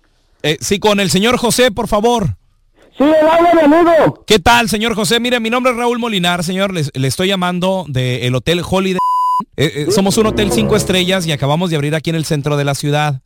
Eh, 0.42 0.58
sí, 0.60 0.78
con 0.78 1.00
el 1.00 1.08
señor 1.08 1.38
José, 1.38 1.70
por 1.70 1.88
favor. 1.88 2.36
Sí, 2.96 3.02
el 3.04 3.28
habla 3.28 3.52
mi 3.54 3.74
amigo. 3.74 4.24
¿Qué 4.26 4.38
tal, 4.38 4.68
señor 4.68 4.94
José? 4.94 5.18
Mire, 5.18 5.40
mi 5.40 5.50
nombre 5.50 5.72
es 5.72 5.78
Raúl 5.78 5.98
Molinar, 5.98 6.44
señor. 6.44 6.72
Le 6.72 7.08
estoy 7.08 7.28
llamando 7.28 7.84
del 7.88 8.34
Hotel 8.34 8.62
Holiday. 8.68 8.98
Eh, 9.56 9.86
eh, 9.88 9.90
somos 9.90 10.16
un 10.16 10.26
hotel 10.26 10.52
cinco 10.52 10.76
estrellas 10.76 11.26
y 11.26 11.32
acabamos 11.32 11.70
de 11.70 11.76
abrir 11.76 11.94
aquí 11.94 12.10
en 12.10 12.16
el 12.16 12.24
centro 12.24 12.56
de 12.56 12.64
la 12.64 12.74
ciudad. 12.74 13.20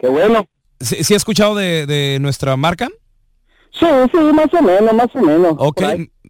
Qué 0.00 0.08
bueno. 0.08 0.46
¿Sí, 0.80 1.04
sí 1.04 1.14
ha 1.14 1.16
escuchado 1.16 1.54
de, 1.54 1.86
de 1.86 2.18
nuestra 2.20 2.56
marca? 2.56 2.88
Sí, 3.78 3.86
sí, 4.12 4.18
más 4.18 4.52
o 4.52 4.62
menos, 4.62 4.94
más 4.94 5.08
o 5.14 5.20
menos. 5.20 5.54
Ok. 5.58 5.82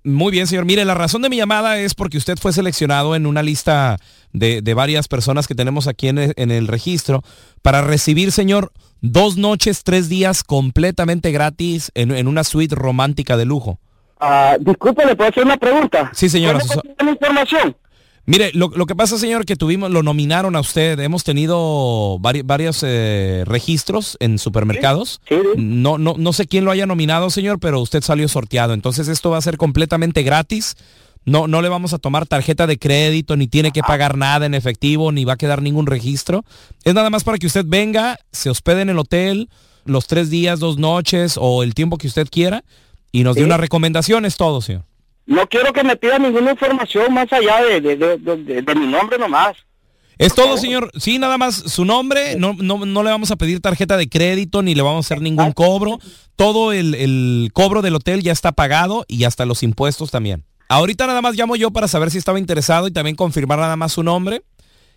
Muy 0.05 0.33
bien, 0.33 0.47
señor. 0.47 0.65
Mire, 0.65 0.85
la 0.85 0.95
razón 0.95 1.23
de 1.23 1.29
mi 1.29 1.37
llamada 1.37 1.79
es 1.79 1.95
porque 1.95 2.19
usted 2.19 2.37
fue 2.39 2.53
seleccionado 2.53 3.15
en 3.15 3.27
una 3.27 3.43
lista 3.43 3.99
de, 4.33 4.63
de 4.63 4.75
varias 4.75 5.09
personas 5.09 5.47
que 5.47 5.55
tenemos 5.55 5.87
aquí 5.87 6.09
en 6.09 6.19
el, 6.19 6.33
en 6.37 6.51
el 6.51 6.69
registro 6.69 7.23
para 7.63 7.83
recibir, 7.83 8.33
señor, 8.33 8.73
dos 9.01 9.37
noches, 9.37 9.85
tres 9.85 10.09
días 10.09 10.45
completamente 10.45 11.31
gratis 11.33 11.91
en, 11.95 12.13
en 12.13 12.29
una 12.29 12.45
suite 12.45 12.75
romántica 12.75 13.37
de 13.37 13.45
lujo. 13.45 13.79
Ah, 14.21 14.57
disculpe, 14.61 15.05
¿le 15.05 15.17
puedo 15.17 15.31
hacer 15.31 15.45
una 15.45 15.57
pregunta? 15.57 16.11
Sí, 16.15 16.29
señora. 16.29 16.61
¿Puede 16.61 16.69
pasar 16.69 16.85
la 17.05 17.11
información? 17.11 17.77
Mire, 18.25 18.53
lo, 18.55 18.69
lo 18.69 18.87
que 18.87 18.95
pasa, 18.95 19.19
señor, 19.19 19.45
que 19.45 19.57
tuvimos, 19.57 19.91
lo 19.91 20.03
nominaron 20.05 20.55
a 20.55 20.61
usted. 20.61 20.99
Hemos 21.01 21.25
tenido 21.25 22.19
vari- 22.21 22.43
varios 22.45 22.83
eh, 22.87 23.43
registros 23.47 24.17
en 24.21 24.39
supermercados. 24.39 25.21
No, 25.57 25.99
no, 25.99 26.15
no 26.17 26.33
sé 26.33 26.47
quién 26.47 26.65
lo 26.65 26.71
haya 26.71 26.87
nominado, 26.87 27.31
señor, 27.31 27.59
pero 27.59 27.81
usted 27.81 28.01
salió 28.03 28.29
sorteado. 28.29 28.75
Entonces 28.75 29.09
esto 29.09 29.31
va 29.31 29.39
a 29.39 29.43
ser 29.43 29.57
completamente 29.57 30.23
gratis. 30.23 30.77
No, 31.25 31.47
no 31.49 31.63
le 31.63 31.69
vamos 31.69 31.93
a 31.95 31.99
tomar 31.99 32.27
tarjeta 32.27 32.67
de 32.69 32.79
crédito, 32.79 33.37
ni 33.37 33.47
tiene 33.49 33.71
que 33.73 33.81
pagar 33.83 34.17
nada 34.17 34.47
en 34.47 34.55
efectivo, 34.55 35.11
ni 35.13 35.25
va 35.25 35.33
a 35.35 35.37
quedar 35.37 35.61
ningún 35.63 35.87
registro. 35.87 36.45
Es 36.85 36.95
nada 36.95 37.11
más 37.11 37.25
para 37.25 37.39
que 37.39 37.47
usted 37.47 37.65
venga, 37.67 38.19
se 38.33 38.51
hospede 38.51 38.83
en 38.83 38.91
el 38.91 38.99
hotel 38.99 39.49
los 39.85 40.07
tres 40.07 40.31
días, 40.31 40.61
dos 40.61 40.79
noches 40.79 41.35
o 41.41 41.63
el 41.65 41.75
tiempo 41.75 41.99
que 41.99 42.07
usted 42.07 42.29
quiera 42.31 42.65
y 43.11 43.25
nos 43.25 43.35
dé 43.37 43.45
una 43.45 43.57
recomendación. 43.57 44.25
Es 44.27 44.37
todo, 44.37 44.61
señor. 44.61 44.85
No 45.27 45.47
quiero 45.49 45.73
que 45.73 45.85
me 45.85 45.97
pida 45.97 46.19
ninguna 46.19 46.53
información 46.53 47.13
más 47.15 47.33
allá 47.33 47.63
de, 47.63 47.81
de, 47.81 47.97
de- 47.97 48.19
de- 48.19 48.37
de- 48.45 48.63
de 48.63 48.75
mi 48.75 48.87
nombre 48.87 49.19
nomás. 49.19 49.57
Es 50.19 50.35
todo, 50.35 50.57
señor. 50.57 50.91
Sí, 50.99 51.19
nada 51.19 51.39
más 51.39 51.55
su 51.57 51.85
nombre. 51.85 52.37
No, 52.37 52.55
no, 52.59 52.85
no 52.85 53.03
le 53.03 53.11
vamos 53.11 53.31
a 53.31 53.37
pedir 53.37 53.61
tarjeta 53.61 53.97
de 53.97 54.09
crédito 54.09 54.63
ni 54.63 54.75
le 54.75 54.83
vamos 54.83 55.05
a 55.05 55.07
hacer 55.15 55.23
ningún 55.23 55.53
cobro. 55.53 55.99
Todo 56.37 56.73
el, 56.73 56.95
el 56.95 57.51
cobro 57.53 57.83
del 57.83 57.95
hotel 57.97 58.23
ya 58.23 58.31
está 58.33 58.53
pagado 58.53 59.05
y 59.09 59.25
hasta 59.25 59.47
los 59.47 59.63
impuestos 59.63 60.11
también. 60.11 60.45
Ahorita 60.69 61.07
nada 61.07 61.23
más 61.23 61.35
llamo 61.37 61.57
yo 61.57 61.71
para 61.71 61.89
saber 61.89 62.11
si 62.11 62.19
estaba 62.19 62.39
interesado 62.39 62.87
y 62.87 62.93
también 62.93 63.17
confirmar 63.17 63.59
nada 63.59 63.77
más 63.77 63.93
su 63.93 64.03
nombre. 64.03 64.43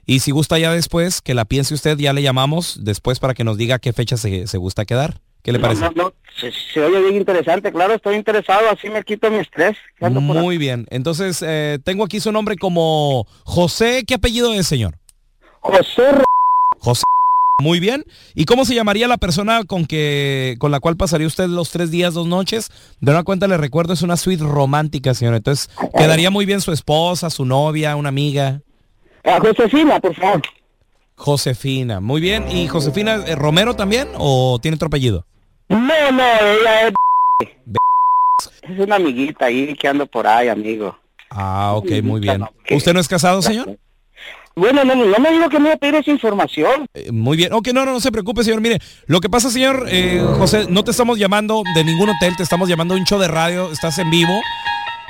Y 0.06 0.20
si 0.20 0.30
gusta 0.32 0.60
ya 0.60 0.72
después, 0.72 1.22
que 1.22 1.34
la 1.34 1.46
piense 1.46 1.74
usted, 1.74 1.98
ya 1.98 2.14
le 2.14 2.22
llamamos 2.22 2.80
después 2.84 3.20
para 3.20 3.34
que 3.34 3.44
nos 3.44 3.58
diga 3.58 3.80
qué 3.80 3.92
fecha 3.94 4.18
se, 4.18 4.46
se 4.48 4.58
gusta 4.58 4.86
quedar. 4.86 5.22
¿Qué 5.46 5.52
le 5.52 5.60
parece? 5.60 5.82
no, 5.82 5.92
no, 5.96 6.14
se, 6.40 6.52
se 6.52 6.84
oye 6.84 7.00
bien 7.02 7.18
interesante, 7.18 7.72
claro, 7.72 7.94
estoy 7.94 8.16
interesado, 8.16 8.68
así 8.68 8.90
me 8.90 9.04
quito 9.04 9.30
mi 9.30 9.38
estrés. 9.38 9.78
Muy 10.02 10.58
bien. 10.58 10.88
Entonces, 10.90 11.44
eh, 11.46 11.78
tengo 11.84 12.04
aquí 12.04 12.20
su 12.20 12.32
nombre 12.32 12.58
como 12.58 13.28
José. 13.44 14.04
¿Qué 14.08 14.16
apellido 14.16 14.52
es, 14.54 14.66
señor? 14.66 14.96
José. 15.60 16.24
José. 16.80 17.04
Muy 17.62 17.80
bien. 17.80 18.06
¿Y 18.34 18.46
cómo 18.46 18.66
se 18.66 18.74
llamaría 18.74 19.08
la 19.08 19.18
persona 19.18 19.66
con 19.66 19.86
que 19.86 20.56
con 20.58 20.72
la 20.72 20.80
cual 20.80 20.98
pasaría 20.98 21.28
usted 21.28 21.48
los 21.48 21.70
tres 21.70 21.92
días, 21.92 22.16
dos 22.16 22.26
noches? 22.26 22.72
De 23.00 23.12
una 23.12 23.24
cuenta 23.24 23.48
le 23.48 23.58
recuerdo, 23.58 23.94
es 23.94 24.02
una 24.02 24.18
suite 24.18 24.44
romántica, 24.44 25.14
señor. 25.14 25.36
Entonces, 25.36 25.70
quedaría 25.96 26.32
muy 26.32 26.48
bien 26.48 26.60
su 26.60 26.72
esposa, 26.72 27.30
su 27.30 27.46
novia, 27.46 27.96
una 27.96 28.10
amiga. 28.10 28.62
A 29.24 29.40
Josefina, 29.40 30.00
por 30.00 30.16
favor. 30.16 30.42
Josefina. 31.18 32.00
Muy 32.00 32.20
bien. 32.20 32.50
¿Y 32.50 32.68
Josefina 32.68 33.24
eh, 33.28 33.36
Romero 33.36 33.76
también 33.76 34.08
o 34.18 34.58
tiene 34.60 34.76
otro 34.76 34.88
apellido? 34.88 35.26
No, 35.70 36.12
no, 36.12 36.24
ella 36.24 36.88
es... 36.88 36.94
Es 38.62 38.80
una 38.80 38.96
amiguita 38.96 39.46
ahí 39.46 39.76
que 39.76 39.88
ando 39.88 40.08
por 40.08 40.26
ahí, 40.26 40.48
amigo. 40.48 40.98
Ah, 41.30 41.74
ok, 41.76 42.02
muy 42.04 42.20
bien. 42.20 42.44
¿Usted 42.72 42.94
no 42.94 43.00
es 43.00 43.08
casado, 43.08 43.42
señor? 43.42 43.78
Bueno, 44.56 44.84
no, 44.86 44.96
no 44.96 45.20
me 45.20 45.32
digo 45.32 45.50
que 45.50 45.60
me 45.60 45.66
voy 45.66 45.74
a 45.74 45.78
pedir 45.78 45.96
esa 45.96 46.12
información. 46.12 46.88
Eh, 46.94 47.12
Muy 47.12 47.36
bien. 47.38 47.54
Ok, 47.54 47.68
no, 47.74 47.86
no, 47.86 47.92
no 47.92 48.00
se 48.00 48.12
preocupe, 48.12 48.44
señor. 48.44 48.62
Mire, 48.62 48.80
lo 49.06 49.20
que 49.20 49.30
pasa, 49.30 49.52
señor 49.52 49.86
eh, 49.90 50.24
José, 50.38 50.66
no 50.70 50.84
te 50.84 50.92
estamos 50.92 51.20
llamando 51.20 51.62
de 51.76 51.84
ningún 51.84 52.10
hotel, 52.10 52.36
te 52.38 52.44
estamos 52.44 52.70
llamando 52.70 52.94
de 52.94 53.02
un 53.02 53.06
show 53.06 53.20
de 53.20 53.28
radio, 53.28 53.72
estás 53.72 54.00
en 54.00 54.10
vivo. 54.10 54.34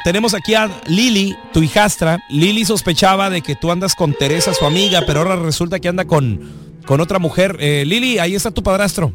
Tenemos 0.04 0.34
aquí 0.34 0.56
a 0.56 0.70
Lili, 0.88 1.36
tu 1.54 1.62
hijastra. 1.62 2.20
Lili 2.30 2.66
sospechaba 2.66 3.30
de 3.30 3.42
que 3.42 3.56
tú 3.56 3.72
andas 3.72 3.96
con 3.96 4.14
Teresa, 4.14 4.54
su 4.54 4.66
amiga, 4.66 5.04
pero 5.06 5.20
ahora 5.20 5.36
resulta 5.36 5.80
que 5.80 5.88
anda 5.88 6.06
con, 6.06 6.42
con 6.86 7.00
otra 7.00 7.20
mujer. 7.20 7.58
Eh, 7.60 7.84
Lili, 7.86 8.18
ahí 8.20 8.36
está 8.36 8.52
tu 8.52 8.64
padrastro. 8.64 9.14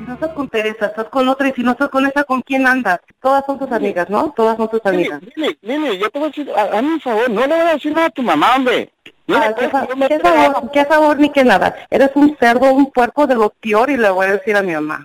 Si 0.00 0.06
no 0.06 0.14
estás 0.14 0.30
con 0.32 0.48
Teresa, 0.48 0.86
estás 0.86 1.08
con 1.08 1.28
otra 1.28 1.48
y 1.48 1.52
si 1.52 1.62
no 1.62 1.72
estás 1.72 1.90
con 1.90 2.06
esa, 2.06 2.24
¿con 2.24 2.40
quién 2.40 2.66
andas? 2.66 3.00
Todas 3.20 3.44
son 3.44 3.58
tus 3.58 3.70
amigas, 3.70 4.08
¿no? 4.08 4.32
Todas 4.34 4.56
son 4.56 4.68
tus 4.70 4.80
amigas. 4.86 5.20
Nene, 5.36 5.58
nene, 5.60 5.98
yo 5.98 6.08
te 6.10 6.18
voy 6.18 6.28
a 6.28 6.30
decir, 6.30 6.50
ha- 6.56 6.78
hazme 6.78 6.94
un 6.94 7.00
favor, 7.00 7.28
no 7.28 7.42
le 7.46 7.54
voy 7.54 7.66
a 7.68 7.72
decir 7.74 7.92
nada 7.94 8.06
a 8.06 8.10
tu 8.10 8.22
mamá, 8.22 8.56
hombre. 8.56 8.90
Mira, 9.26 9.48
Ah, 9.48 9.54
¿qué, 9.54 9.68
fa- 9.68 9.86
qué 10.08 10.18
favor, 10.18 10.70
qué 10.72 10.84
favor 10.86 11.18
ni 11.18 11.28
qué 11.30 11.44
nada. 11.44 11.76
Eres 11.90 12.10
un 12.14 12.34
cerdo, 12.40 12.72
un 12.72 12.90
puerco 12.90 13.26
de 13.26 13.34
lo 13.34 13.50
peor 13.50 13.90
y 13.90 13.98
le 13.98 14.08
voy 14.10 14.26
a 14.26 14.32
decir 14.32 14.56
a 14.56 14.62
mi 14.62 14.72
mamá. 14.72 15.04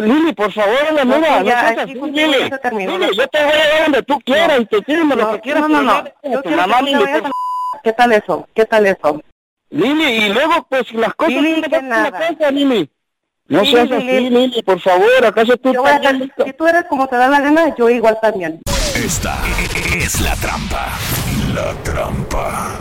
Lili, 0.00 0.32
por 0.32 0.50
favor, 0.50 0.78
la 0.94 1.04
No, 1.04 1.16
mira, 1.18 1.40
no, 1.40 1.44
ya, 1.44 1.72
no 1.74 2.06
Lili. 2.06 2.50
Lili, 2.86 3.16
yo 3.16 3.28
te 3.28 3.44
voy 3.44 3.52
a 3.52 3.64
llevar 3.64 3.82
donde 3.82 4.02
tú 4.04 4.18
quieras 4.24 4.60
y 4.60 4.64
te 4.66 4.80
tírame 4.80 5.14
lo 5.16 5.30
que 5.32 5.40
quieras. 5.40 5.68
No, 5.68 5.82
no, 5.82 6.02
no. 6.02 6.42
tu 6.42 6.50
mamá, 6.50 6.78
que 6.78 6.84
te 6.84 6.90
Lili, 6.90 7.02
a- 7.04 7.30
¿Qué 7.84 7.92
tal 7.92 8.12
eso? 8.12 8.48
¿Qué 8.54 8.64
tal 8.64 8.86
eso? 8.86 9.20
Lili, 9.70 10.04
y 10.04 10.28
luego, 10.32 10.66
pues, 10.68 10.90
las 10.94 11.12
cosas 11.14 11.34
Lili, 11.34 11.62
que 11.62 11.82
nada. 11.82 12.10
casa, 12.12 12.50
Lili. 12.50 12.88
No 13.48 13.64
seas 13.64 13.90
así, 13.90 14.04
Lili. 14.06 14.30
Lili, 14.30 14.62
por 14.62 14.80
favor, 14.80 15.26
¿acaso 15.26 15.56
tú 15.56 15.72
Yo 15.74 15.84
a 15.86 15.98
si 16.00 16.52
tú 16.56 16.66
eres 16.66 16.84
como 16.88 17.06
te 17.08 17.16
da 17.16 17.28
la 17.28 17.40
gana, 17.40 17.74
yo 17.76 17.90
igual 17.90 18.16
también. 18.22 18.60
Esta 18.94 19.36
es 19.96 20.20
la 20.20 20.34
trampa. 20.36 20.88
La 21.54 21.72
trampa. 21.82 22.80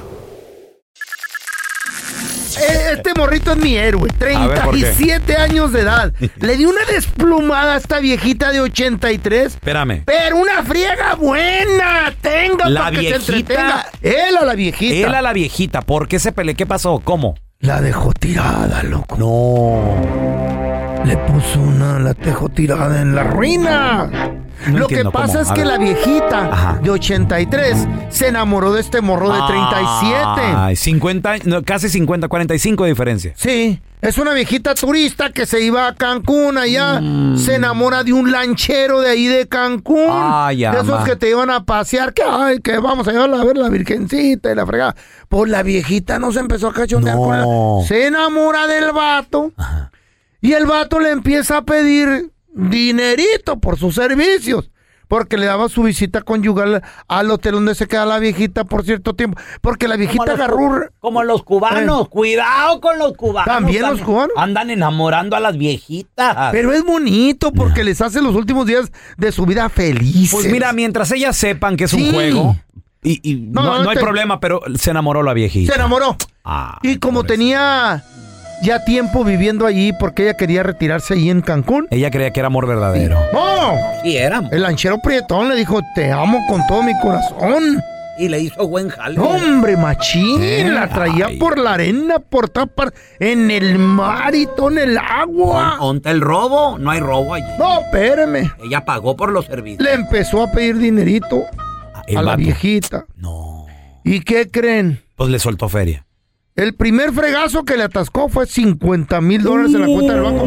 Eh, 2.59 2.93
Este 2.93 3.13
morrito 3.17 3.53
es 3.53 3.57
mi 3.57 3.75
héroe, 3.77 4.09
A 4.35 4.47
ver, 4.47 4.61
¿por 4.61 4.75
qué? 4.75 4.81
37 4.81 5.35
años 5.37 5.71
de 5.71 5.81
edad. 5.81 6.13
Le 6.39 6.57
di 6.57 6.65
una 6.65 6.83
desplumada 6.85 7.73
a 7.73 7.77
esta 7.77 7.99
viejita 7.99 8.51
de 8.51 8.61
83. 8.61 9.45
Espérame. 9.55 10.03
Pero 10.05 10.37
una 10.37 10.61
friega 10.63 11.15
buena, 11.15 12.13
tenga 12.21 12.69
La 12.69 12.81
para 12.81 12.91
que 12.91 12.97
se 12.97 13.03
viejita- 13.17 13.23
entretenga. 13.37 13.85
Él 14.01 14.37
a 14.37 14.45
la 14.45 14.53
viejita. 14.53 15.07
Él 15.07 15.15
a 15.15 15.21
la 15.21 15.33
viejita. 15.33 15.81
¿Por 15.81 16.07
qué 16.07 16.19
se 16.19 16.31
peleó? 16.33 16.55
¿Qué 16.55 16.65
pasó? 16.65 16.99
¿Cómo? 17.03 17.35
La 17.61 17.79
dejó 17.79 18.11
tirada, 18.13 18.81
loco. 18.81 19.17
No. 19.17 21.05
Le 21.05 21.15
puso 21.15 21.61
una, 21.61 21.99
la 21.99 22.13
dejó 22.13 22.49
tirada 22.49 23.01
en 23.01 23.13
la 23.13 23.23
ruina. 23.23 24.40
No 24.67 24.79
Lo 24.79 24.87
que 24.87 25.03
pasa 25.05 25.39
cómo. 25.39 25.41
es 25.41 25.51
que 25.51 25.65
la 25.65 25.77
viejita 25.77 26.49
Ajá. 26.51 26.79
de 26.83 26.89
83 26.91 27.87
se 28.09 28.27
enamoró 28.27 28.73
de 28.73 28.81
este 28.81 29.01
morro 29.01 29.31
de 29.33 29.39
37. 29.47 30.41
Ay, 30.55 30.75
50, 30.75 31.35
no, 31.45 31.63
casi 31.63 31.89
50, 31.89 32.27
45 32.27 32.83
de 32.83 32.89
diferencia. 32.89 33.33
Sí, 33.35 33.81
es 34.01 34.17
una 34.17 34.33
viejita 34.33 34.73
turista 34.75 35.31
que 35.31 35.45
se 35.45 35.61
iba 35.61 35.87
a 35.87 35.95
Cancún 35.95 36.57
allá, 36.57 37.01
se 37.37 37.55
enamora 37.55 38.03
de 38.03 38.13
un 38.13 38.31
lanchero 38.31 38.99
de 39.01 39.09
ahí 39.09 39.27
de 39.27 39.47
Cancún, 39.47 40.07
Ay, 40.09 40.57
de 40.57 40.79
esos 40.79 41.03
que 41.05 41.15
te 41.15 41.29
iban 41.29 41.49
a 41.49 41.63
pasear, 41.63 42.13
que 42.13 42.23
ay, 42.27 42.59
que 42.59 42.77
vamos 42.79 43.07
a 43.07 43.11
llevarla 43.11 43.41
a 43.41 43.45
ver 43.45 43.57
la 43.57 43.69
virgencita 43.69 44.51
y 44.51 44.55
la 44.55 44.65
fregada. 44.65 44.95
Pues 45.29 45.49
la 45.49 45.63
viejita 45.63 46.19
no 46.19 46.31
se 46.31 46.39
empezó 46.39 46.67
a 46.69 46.73
cachondear 46.73 47.15
No. 47.15 47.21
con 47.23 47.35
él. 47.35 47.87
Se 47.87 48.07
enamora 48.07 48.67
del 48.67 48.91
vato 48.91 49.51
y 50.41 50.53
el 50.53 50.65
vato 50.65 50.99
le 50.99 51.11
empieza 51.11 51.57
a 51.57 51.61
pedir 51.63 52.31
dinerito 52.53 53.59
por 53.59 53.77
sus 53.77 53.95
servicios. 53.95 54.69
Porque 55.07 55.35
le 55.35 55.45
daba 55.45 55.67
su 55.67 55.83
visita 55.83 56.21
conyugal 56.21 56.81
al 57.09 57.31
hotel 57.31 57.51
donde 57.55 57.75
se 57.75 57.85
queda 57.85 58.05
la 58.05 58.17
viejita 58.17 58.63
por 58.63 58.85
cierto 58.85 59.13
tiempo. 59.13 59.37
Porque 59.59 59.89
la 59.89 59.97
viejita 59.97 60.23
agarró... 60.23 60.87
Como 61.01 61.21
los 61.23 61.43
cubanos, 61.43 62.07
cuidado 62.07 62.79
con 62.79 62.97
los 62.97 63.17
cubanos. 63.17 63.43
¿También 63.53 63.81
los 63.81 63.99
cubanos? 63.99 64.31
Andan 64.37 64.69
enamorando 64.69 65.35
a 65.35 65.41
las 65.41 65.57
viejitas. 65.57 66.51
Pero 66.53 66.71
es 66.71 66.85
bonito 66.85 67.51
porque 67.51 67.83
les 67.83 67.99
hace 68.01 68.21
los 68.21 68.35
últimos 68.35 68.65
días 68.65 68.89
de 69.17 69.33
su 69.33 69.45
vida 69.45 69.67
felices. 69.67 70.31
Pues 70.31 70.49
mira, 70.49 70.71
mientras 70.71 71.11
ellas 71.11 71.35
sepan 71.35 71.75
que 71.75 71.83
es 71.83 71.91
Sí. 71.91 72.07
un 72.07 72.13
juego, 72.13 72.55
y, 73.03 73.19
y 73.29 73.35
no, 73.35 73.63
No, 73.63 73.83
no 73.83 73.89
hay 73.89 73.97
te- 73.97 74.01
problema, 74.03 74.39
pero 74.39 74.61
se 74.77 74.91
enamoró 74.91 75.23
la 75.23 75.33
viejita. 75.33 75.73
se 75.73 75.77
enamoró. 75.77 76.15
Ah, 76.45 76.79
Y 76.83 76.99
como 76.99 77.25
tenía 77.25 78.01
ya 78.63 78.83
tiempo 78.85 79.23
viviendo 79.23 79.65
allí 79.65 79.91
porque 79.93 80.23
ella 80.23 80.33
quería 80.35 80.63
retirarse 80.63 81.13
allí 81.13 81.29
en 81.29 81.41
Cancún. 81.41 81.87
Ella 81.91 82.09
creía 82.11 82.31
que 82.31 82.39
era 82.39 82.47
amor 82.47 82.67
verdadero. 82.67 83.19
¡No! 83.33 83.73
Sí, 84.03 84.17
éramos. 84.17 84.51
El 84.51 84.61
lanchero 84.63 84.99
prietón 85.03 85.49
le 85.49 85.55
dijo, 85.55 85.79
te 85.95 86.11
amo 86.11 86.39
con 86.47 86.65
todo 86.67 86.83
mi 86.83 86.93
corazón. 86.99 87.81
Y 88.19 88.27
le 88.27 88.39
hizo 88.39 88.67
buen 88.67 88.89
jale. 88.89 89.19
Hombre, 89.19 89.77
machín, 89.77 90.43
Eh, 90.43 90.69
la 90.69 90.87
traía 90.89 91.27
ay. 91.27 91.37
por 91.37 91.57
la 91.57 91.73
arena, 91.73 92.19
por 92.19 92.49
tapar, 92.49 92.93
en 93.19 93.49
el 93.49 93.79
mar 93.79 94.35
y 94.35 94.45
todo 94.55 94.69
en 94.71 94.77
el 94.77 94.97
agua. 94.97 95.77
¿Onta 95.79 96.11
el 96.11 96.21
robo? 96.21 96.77
No 96.77 96.91
hay 96.91 96.99
robo 96.99 97.33
allí. 97.33 97.45
No, 97.57 97.79
espérame. 97.81 98.51
Ella 98.63 98.85
pagó 98.85 99.15
por 99.15 99.31
los 99.31 99.45
servicios. 99.45 99.81
Le 99.83 99.93
empezó 99.93 100.43
a 100.43 100.51
pedir 100.51 100.77
dinerito 100.77 101.43
El 102.05 102.17
a 102.17 102.21
la 102.21 102.35
viejita. 102.35 103.05
No. 103.15 103.65
¿Y 104.03 104.19
qué 104.19 104.51
creen? 104.51 105.01
Pues 105.15 105.29
le 105.31 105.39
soltó 105.39 105.67
feria. 105.69 106.05
El 106.53 106.73
primer 106.73 107.13
fregazo 107.13 107.63
que 107.63 107.77
le 107.77 107.83
atascó 107.83 108.27
fue 108.27 108.45
50 108.45 109.21
mil 109.21 109.41
dólares 109.41 109.73
en 109.73 109.81
la 109.81 109.87
cuenta 109.87 110.13
del 110.13 110.21
banco. 110.21 110.45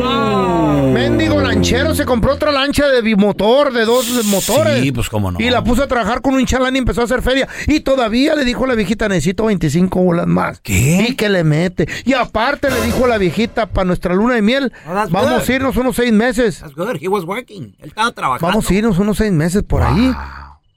Mendigo 0.92 1.40
lanchero 1.40 1.94
se 1.94 2.04
compró 2.04 2.34
otra 2.34 2.52
lancha 2.52 2.86
de 2.88 3.00
bimotor, 3.00 3.72
de 3.72 3.86
dos 3.86 4.22
motores. 4.26 4.82
Sí, 4.82 4.92
pues 4.92 5.08
cómo 5.08 5.32
no. 5.32 5.40
Y 5.40 5.48
la 5.48 5.64
puso 5.64 5.82
a 5.82 5.88
trabajar 5.88 6.20
con 6.20 6.34
un 6.34 6.44
chalán 6.44 6.76
y 6.76 6.78
empezó 6.80 7.00
a 7.00 7.04
hacer 7.04 7.22
feria. 7.22 7.48
Y 7.66 7.80
todavía 7.80 8.34
le 8.34 8.44
dijo 8.44 8.64
a 8.64 8.68
la 8.68 8.74
viejita, 8.74 9.08
necesito 9.08 9.46
25 9.46 9.98
bolas 10.02 10.26
más. 10.26 10.60
¿Qué? 10.60 11.06
Y 11.08 11.14
que 11.14 11.30
le 11.30 11.42
mete. 11.42 11.88
Y 12.04 12.12
aparte 12.12 12.70
le 12.70 12.82
dijo 12.82 13.06
a 13.06 13.08
la 13.08 13.16
viejita, 13.16 13.66
para 13.66 13.86
nuestra 13.86 14.14
luna 14.14 14.34
de 14.34 14.42
miel, 14.42 14.72
vamos 14.86 15.10
good. 15.10 15.50
a 15.50 15.52
irnos 15.54 15.76
unos 15.78 15.96
seis 15.96 16.12
meses. 16.12 16.60
That's 16.60 16.74
good. 16.74 16.98
He 17.00 17.08
was 17.08 17.24
working. 17.24 17.76
Él 17.78 17.88
estaba 17.88 18.12
trabajando. 18.12 18.46
Vamos 18.46 18.70
a 18.70 18.74
irnos 18.74 18.98
unos 18.98 19.16
seis 19.16 19.32
meses 19.32 19.62
por 19.62 19.82
ahí. 19.82 20.12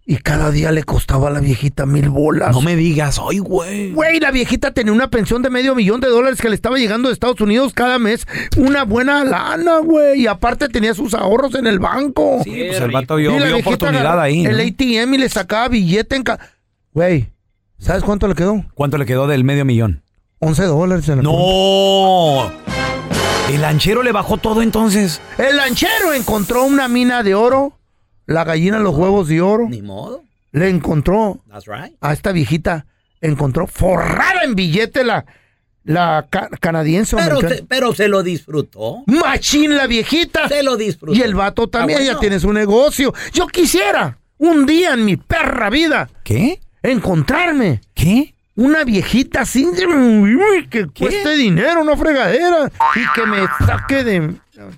Y 0.10 0.16
cada 0.20 0.52
día 0.52 0.72
le 0.72 0.84
costaba 0.84 1.28
a 1.28 1.32
la 1.32 1.42
viejita 1.42 1.86
mil 1.86 2.08
bolas. 2.08 2.54
No 2.54 2.62
me 2.62 2.78
digas, 2.78 3.20
ay, 3.30 3.40
güey. 3.40 3.92
Güey, 3.92 4.22
la 4.22 4.32
viejita 4.32 4.72
tenía 4.72 4.94
una 4.94 5.10
pensión 5.10 5.42
de 5.42 5.50
medio 5.50 5.76
millón 5.76 6.00
de 6.00 6.08
dólares 6.08 6.40
que 6.40 6.48
le 6.48 6.56
estaba 6.56 6.78
llegando 6.78 7.10
de 7.10 7.14
Estados 7.14 7.42
Unidos 7.42 7.74
cada 7.74 8.00
mes. 8.00 8.26
Una 8.56 8.86
buena 8.86 9.26
lana, 9.26 9.80
güey. 9.80 10.22
Y 10.22 10.28
aparte 10.28 10.70
tenía 10.70 10.94
sus 10.94 11.14
ahorros 11.14 11.56
en 11.56 11.68
el 11.68 11.80
banco. 11.80 12.40
Sí, 12.46 12.52
pues 12.70 12.80
el 12.80 12.92
vato 12.92 13.18
vio, 13.18 13.36
vio 13.36 13.58
oportunidad 13.58 14.18
ahí. 14.22 14.44
¿no? 14.44 14.50
El 14.52 14.62
ATM 14.62 15.14
y 15.16 15.18
le 15.18 15.28
sacaba 15.28 15.68
billete 15.68 16.16
en... 16.16 16.24
ca- 16.24 16.40
Güey, 16.94 17.28
¿sabes 17.78 18.02
cuánto 18.04 18.30
le 18.30 18.34
quedó? 18.36 18.64
¿Cuánto 18.76 18.98
le 18.98 19.06
quedó 19.06 19.28
del 19.28 19.44
medio 19.44 19.66
millón? 19.66 20.04
11 20.40 20.64
dólares 20.64 21.10
en 21.10 21.18
la 21.18 21.24
cuenta. 21.24 21.42
No. 21.42 22.52
El 23.54 23.62
lanchero 23.62 24.04
le 24.04 24.12
bajó 24.14 24.38
todo 24.38 24.62
entonces. 24.62 25.22
El 25.38 25.58
lanchero 25.58 26.14
encontró 26.14 26.64
una 26.64 26.88
mina 26.88 27.24
de 27.24 27.36
oro. 27.36 27.74
La 28.28 28.44
gallina 28.44 28.78
los 28.80 28.96
huevos 28.96 29.28
de 29.28 29.42
oro. 29.42 29.68
Ni 29.68 29.82
modo. 29.82 30.24
Le 30.52 30.70
encontró 30.70 31.40
That's 31.50 31.66
right. 31.66 31.96
a 32.02 32.14
esta 32.14 32.32
viejita. 32.32 32.86
Encontró 33.22 33.66
forrada 33.68 34.44
en 34.44 34.54
billete 34.56 35.04
la, 35.04 35.26
la 35.84 36.28
ca- 36.30 36.50
canadiense. 36.60 37.16
Pero 37.16 37.40
se, 37.42 37.64
pero 37.64 37.96
se 37.96 38.08
lo 38.08 38.22
disfrutó. 38.22 39.04
Machín 39.08 39.76
la 39.76 39.88
viejita. 39.88 40.48
Se 40.48 40.62
lo 40.62 40.78
disfrutó. 40.78 41.18
Y 41.18 41.22
el 41.24 41.34
vato 41.34 41.68
también, 41.68 41.98
Ah, 42.00 42.02
bueno. 42.04 42.14
ya 42.14 42.20
tiene 42.20 42.40
su 42.40 42.54
negocio. 42.54 43.14
Yo 43.34 43.48
quisiera 43.48 44.18
un 44.38 44.66
día 44.68 44.94
en 44.94 45.04
mi 45.04 45.18
perra 45.18 45.70
vida 45.72 46.08
¿Qué? 46.24 46.60
encontrarme 46.84 47.82
¿Qué? 47.96 48.36
una 48.56 48.84
viejita 48.84 49.42
así 49.42 49.68
que 50.70 50.88
cueste 50.88 51.36
dinero, 51.38 51.84
no 51.84 51.96
fregadera, 51.98 52.72
y 52.96 53.14
que 53.14 53.26
me 53.28 53.38
saque 53.66 54.04
de 54.04 54.34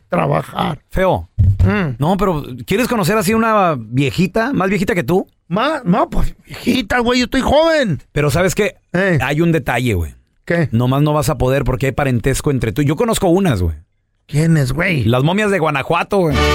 trabajar. 0.09 0.79
Feo. 0.89 1.29
Mm. 1.63 1.95
No, 1.97 2.17
pero 2.17 2.43
¿quieres 2.65 2.87
conocer 2.87 3.17
así 3.17 3.33
una 3.33 3.75
viejita, 3.77 4.53
más 4.53 4.69
viejita 4.69 4.95
que 4.95 5.03
tú? 5.03 5.27
Más, 5.47 5.83
no, 5.83 6.09
pues 6.09 6.35
viejita, 6.45 6.99
güey, 6.99 7.19
yo 7.19 7.25
estoy 7.25 7.41
joven. 7.41 8.01
Pero 8.11 8.29
¿sabes 8.31 8.55
qué? 8.55 8.77
Eh. 8.93 9.19
Hay 9.21 9.41
un 9.41 9.51
detalle, 9.51 9.93
güey. 9.93 10.15
¿Qué? 10.45 10.69
Nomás 10.71 11.01
no 11.01 11.13
vas 11.13 11.29
a 11.29 11.37
poder 11.37 11.63
porque 11.63 11.87
hay 11.87 11.91
parentesco 11.91 12.51
entre 12.51 12.71
tú. 12.71 12.81
Yo 12.81 12.95
conozco 12.95 13.27
unas, 13.29 13.61
güey. 13.61 13.75
¿Quién 14.25 14.57
es, 14.57 14.71
güey? 14.73 15.05
Las 15.05 15.23
momias 15.23 15.49
de 15.51 15.59
Guanajuato, 15.59 16.17
güey. 16.19 16.37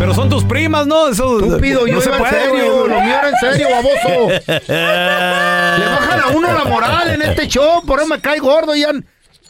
Pero 0.00 0.14
son 0.14 0.30
tus 0.30 0.44
primas, 0.44 0.86
¿no? 0.86 1.08
Eso 1.08 1.40
Estúpido, 1.40 1.86
yo 1.86 1.96
no 1.96 2.00
se 2.00 2.08
iba 2.08 2.16
en 2.16 2.22
puede, 2.22 2.42
serio, 2.42 2.86
lo 2.86 3.00
mío 3.02 3.14
era 3.18 3.28
en 3.28 3.34
serio, 3.36 3.68
baboso. 3.70 4.28
Le 4.48 5.86
baja 5.86 6.00
bajan 6.00 6.20
a 6.20 6.28
uno 6.34 6.52
la 6.54 6.64
moral 6.64 7.10
en 7.10 7.20
este 7.20 7.46
show, 7.46 7.84
por 7.84 7.98
eso 7.98 8.08
me 8.08 8.18
cae 8.18 8.38
gordo, 8.38 8.74
ya, 8.74 8.88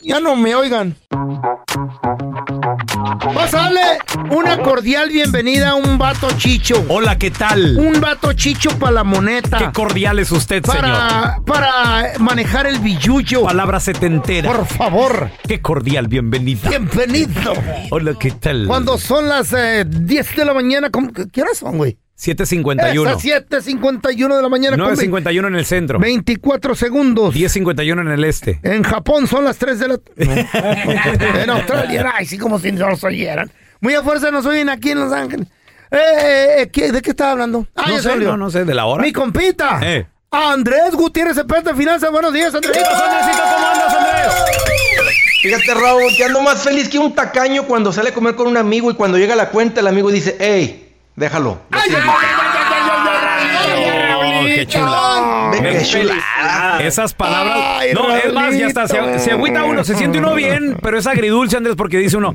ya 0.02 0.20
no 0.20 0.36
me 0.36 0.54
oigan. 0.54 0.96
Pásale 3.34 3.80
una 4.30 4.58
cordial 4.58 5.08
bienvenida 5.10 5.70
a 5.70 5.74
un 5.74 5.98
vato 5.98 6.28
chicho. 6.36 6.84
Hola, 6.88 7.18
¿qué 7.18 7.30
tal? 7.30 7.76
Un 7.78 8.00
vato 8.00 8.32
chicho 8.32 8.70
para 8.78 8.92
la 8.92 9.04
moneta. 9.04 9.58
Qué 9.58 9.72
cordial 9.72 10.18
es 10.18 10.30
usted, 10.32 10.64
señor. 10.64 10.80
para, 10.80 11.38
para 11.46 12.12
manejar 12.18 12.66
el 12.66 12.78
billuyo. 12.78 13.44
Palabra 13.44 13.80
setentera. 13.80 14.50
Por 14.52 14.66
favor. 14.66 15.30
Qué 15.46 15.60
cordial, 15.60 16.08
bienvenida. 16.08 16.68
Bienvenido. 16.68 17.52
Hola, 17.90 18.14
¿qué 18.18 18.30
tal? 18.32 18.66
Cuando 18.66 18.98
son 18.98 19.28
las 19.28 19.52
eh, 19.52 19.84
10 19.86 20.36
de 20.36 20.44
la 20.44 20.54
mañana, 20.54 20.90
¿cómo- 20.90 21.10
¿qué 21.12 21.42
horas 21.42 21.58
son, 21.58 21.76
güey? 21.78 21.98
7.51. 22.20 23.08
Esas 23.08 23.24
7.51 23.48 24.36
de 24.36 24.42
la 24.42 24.48
mañana. 24.50 24.76
con 24.76 24.94
9.51 24.94 25.46
en 25.46 25.54
el 25.54 25.64
centro. 25.64 25.98
24 25.98 26.74
segundos. 26.74 27.34
10.51 27.34 28.00
en 28.02 28.08
el 28.08 28.24
este. 28.24 28.60
En 28.62 28.82
Japón 28.82 29.26
son 29.26 29.44
las 29.44 29.56
3 29.56 29.78
de 29.78 29.88
la... 29.88 29.94
No. 29.94 31.38
en 31.40 31.50
Australia, 31.50 32.12
ay, 32.14 32.26
sí, 32.26 32.36
como 32.36 32.58
si 32.58 32.72
no 32.72 32.90
nos 32.90 33.02
oyeran. 33.04 33.50
Muy 33.80 33.94
a 33.94 34.02
fuerza 34.02 34.30
nos 34.30 34.44
oyen 34.44 34.68
aquí 34.68 34.90
en 34.90 35.00
Los 35.00 35.12
Ángeles. 35.12 35.46
Eh, 35.90 35.96
eh, 36.58 36.70
¿qué- 36.70 36.92
¿De 36.92 37.00
qué 37.00 37.10
estaba 37.10 37.32
hablando? 37.32 37.66
Ah, 37.74 37.86
no 37.88 37.98
sé, 37.98 38.16
no, 38.16 38.36
no 38.36 38.50
sé, 38.50 38.66
de 38.66 38.74
la 38.74 38.84
hora. 38.84 39.02
Mi 39.02 39.12
compita. 39.12 39.80
Eh. 39.82 40.06
Andrés 40.30 40.94
Gutiérrez, 40.94 41.38
experto 41.38 41.70
en 41.70 41.76
finanzas. 41.78 42.10
Buenos 42.12 42.34
días, 42.34 42.54
Andrés. 42.54 42.78
¿cómo 42.86 43.02
andas, 43.02 43.94
Andrés? 43.94 44.34
Fíjate, 45.40 45.74
Raúl, 45.74 46.14
que 46.18 46.24
ando 46.26 46.42
más 46.42 46.62
feliz 46.62 46.88
que 46.90 46.98
un 46.98 47.14
tacaño 47.14 47.64
cuando 47.64 47.92
sale 47.94 48.10
a 48.10 48.14
comer 48.14 48.34
con 48.34 48.46
un 48.46 48.58
amigo 48.58 48.90
y 48.90 48.94
cuando 48.94 49.16
llega 49.16 49.34
la 49.34 49.48
cuenta 49.48 49.80
el 49.80 49.86
amigo 49.86 50.10
dice, 50.10 50.36
hey, 50.38 50.89
déjalo. 51.20 51.60
Oh, 54.22 54.44
qué 54.46 54.66
chula. 54.66 55.50
Ve 55.52 55.78
qué 55.78 55.84
chulada. 55.84 56.82
Esas 56.82 57.14
palabras. 57.14 57.56
Ay, 57.78 57.92
no, 57.94 58.14
es 58.16 58.32
más, 58.32 58.56
ya 58.56 58.66
está. 58.66 58.88
Se, 58.88 59.30
agüita 59.30 59.64
uno, 59.64 59.84
se 59.84 59.94
siente 59.96 60.18
uno 60.18 60.34
bien, 60.34 60.76
pero 60.82 60.98
es 60.98 61.06
agridulce, 61.06 61.56
Andrés, 61.56 61.76
porque 61.76 61.98
dice 61.98 62.16
uno, 62.16 62.34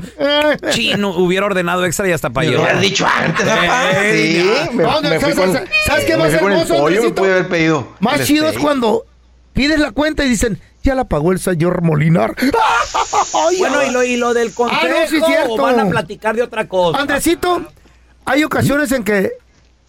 chino, 0.69 1.09
hubiera 1.11 1.45
ordenado 1.45 1.85
extra 1.85 2.07
y 2.07 2.11
hasta 2.11 2.29
para 2.29 2.47
yo. 2.47 2.59
hubieras 2.61 2.81
dicho 2.81 3.05
antes, 3.07 3.45
papá. 3.45 3.91
Eh, 3.93 4.11
Sí, 4.15 4.45
ya. 4.65 4.71
me, 4.71 4.83
¿Dónde? 4.83 5.09
me 5.09 5.19
fui 5.19 5.33
¿Sabes- 5.33 5.45
con, 5.45 5.53
sabes- 5.53 5.69
sabes 5.87 6.05
qué 6.05 6.17
más 6.17 6.33
hermoso, 6.33 6.77
pollo, 6.77 7.03
me 7.03 7.09
pude 7.09 7.31
haber 7.31 7.47
pedido. 7.47 7.87
Más 7.99 8.23
chido 8.23 8.47
es 8.49 8.57
cuando 8.57 9.03
pides 9.53 9.79
la 9.79 9.91
cuenta 9.91 10.23
y 10.25 10.29
dicen, 10.29 10.59
ya 10.83 10.93
la 10.95 11.05
pagó 11.05 11.31
el 11.31 11.39
señor 11.39 11.81
Molinar. 11.81 12.35
Ay, 12.39 13.57
Bueno, 13.57 13.79
ay. 13.79 13.89
y 13.89 13.91
lo, 13.91 14.03
y 14.03 14.17
lo 14.17 14.33
del 14.33 14.53
consejo, 14.53 14.81
Ah, 14.83 14.87
no, 14.87 15.07
sí, 15.07 15.57
van 15.57 15.79
a 15.79 15.89
platicar 15.89 16.35
de 16.35 16.43
otra 16.43 16.67
cosa. 16.67 16.99
Andresito, 16.99 17.63
hay 18.25 18.43
ocasiones 18.43 18.91
en 18.91 19.03
que 19.03 19.31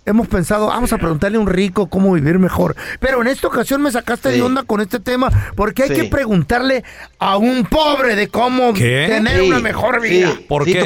hemos 0.08 0.28
pensado, 0.28 0.68
vamos 0.68 0.92
a 0.92 0.98
preguntarle 0.98 1.36
a 1.36 1.40
un 1.40 1.48
rico 1.48 1.88
cómo 1.88 2.12
vivir 2.12 2.38
mejor. 2.38 2.76
Pero 3.00 3.20
en 3.22 3.26
esta 3.26 3.48
ocasión 3.48 3.82
me 3.82 3.90
sacaste 3.90 4.28
de 4.28 4.40
onda 4.40 4.62
con 4.62 4.80
este 4.80 5.00
tema, 5.00 5.50
porque 5.56 5.82
hay 5.82 5.88
Sí. 5.88 5.94
que 5.96 6.04
preguntarle 6.04 6.84
a 7.18 7.36
un 7.38 7.64
pobre 7.64 8.14
de 8.14 8.28
cómo 8.28 8.72
¿Qué? 8.72 9.06
tener 9.08 9.40
Sí, 9.40 9.48
una 9.48 9.58
mejor 9.58 10.00
vida. 10.00 10.30
Sí, 10.30 10.44
¿Por 10.46 10.64
sí, 10.64 10.74
qué? 10.74 10.80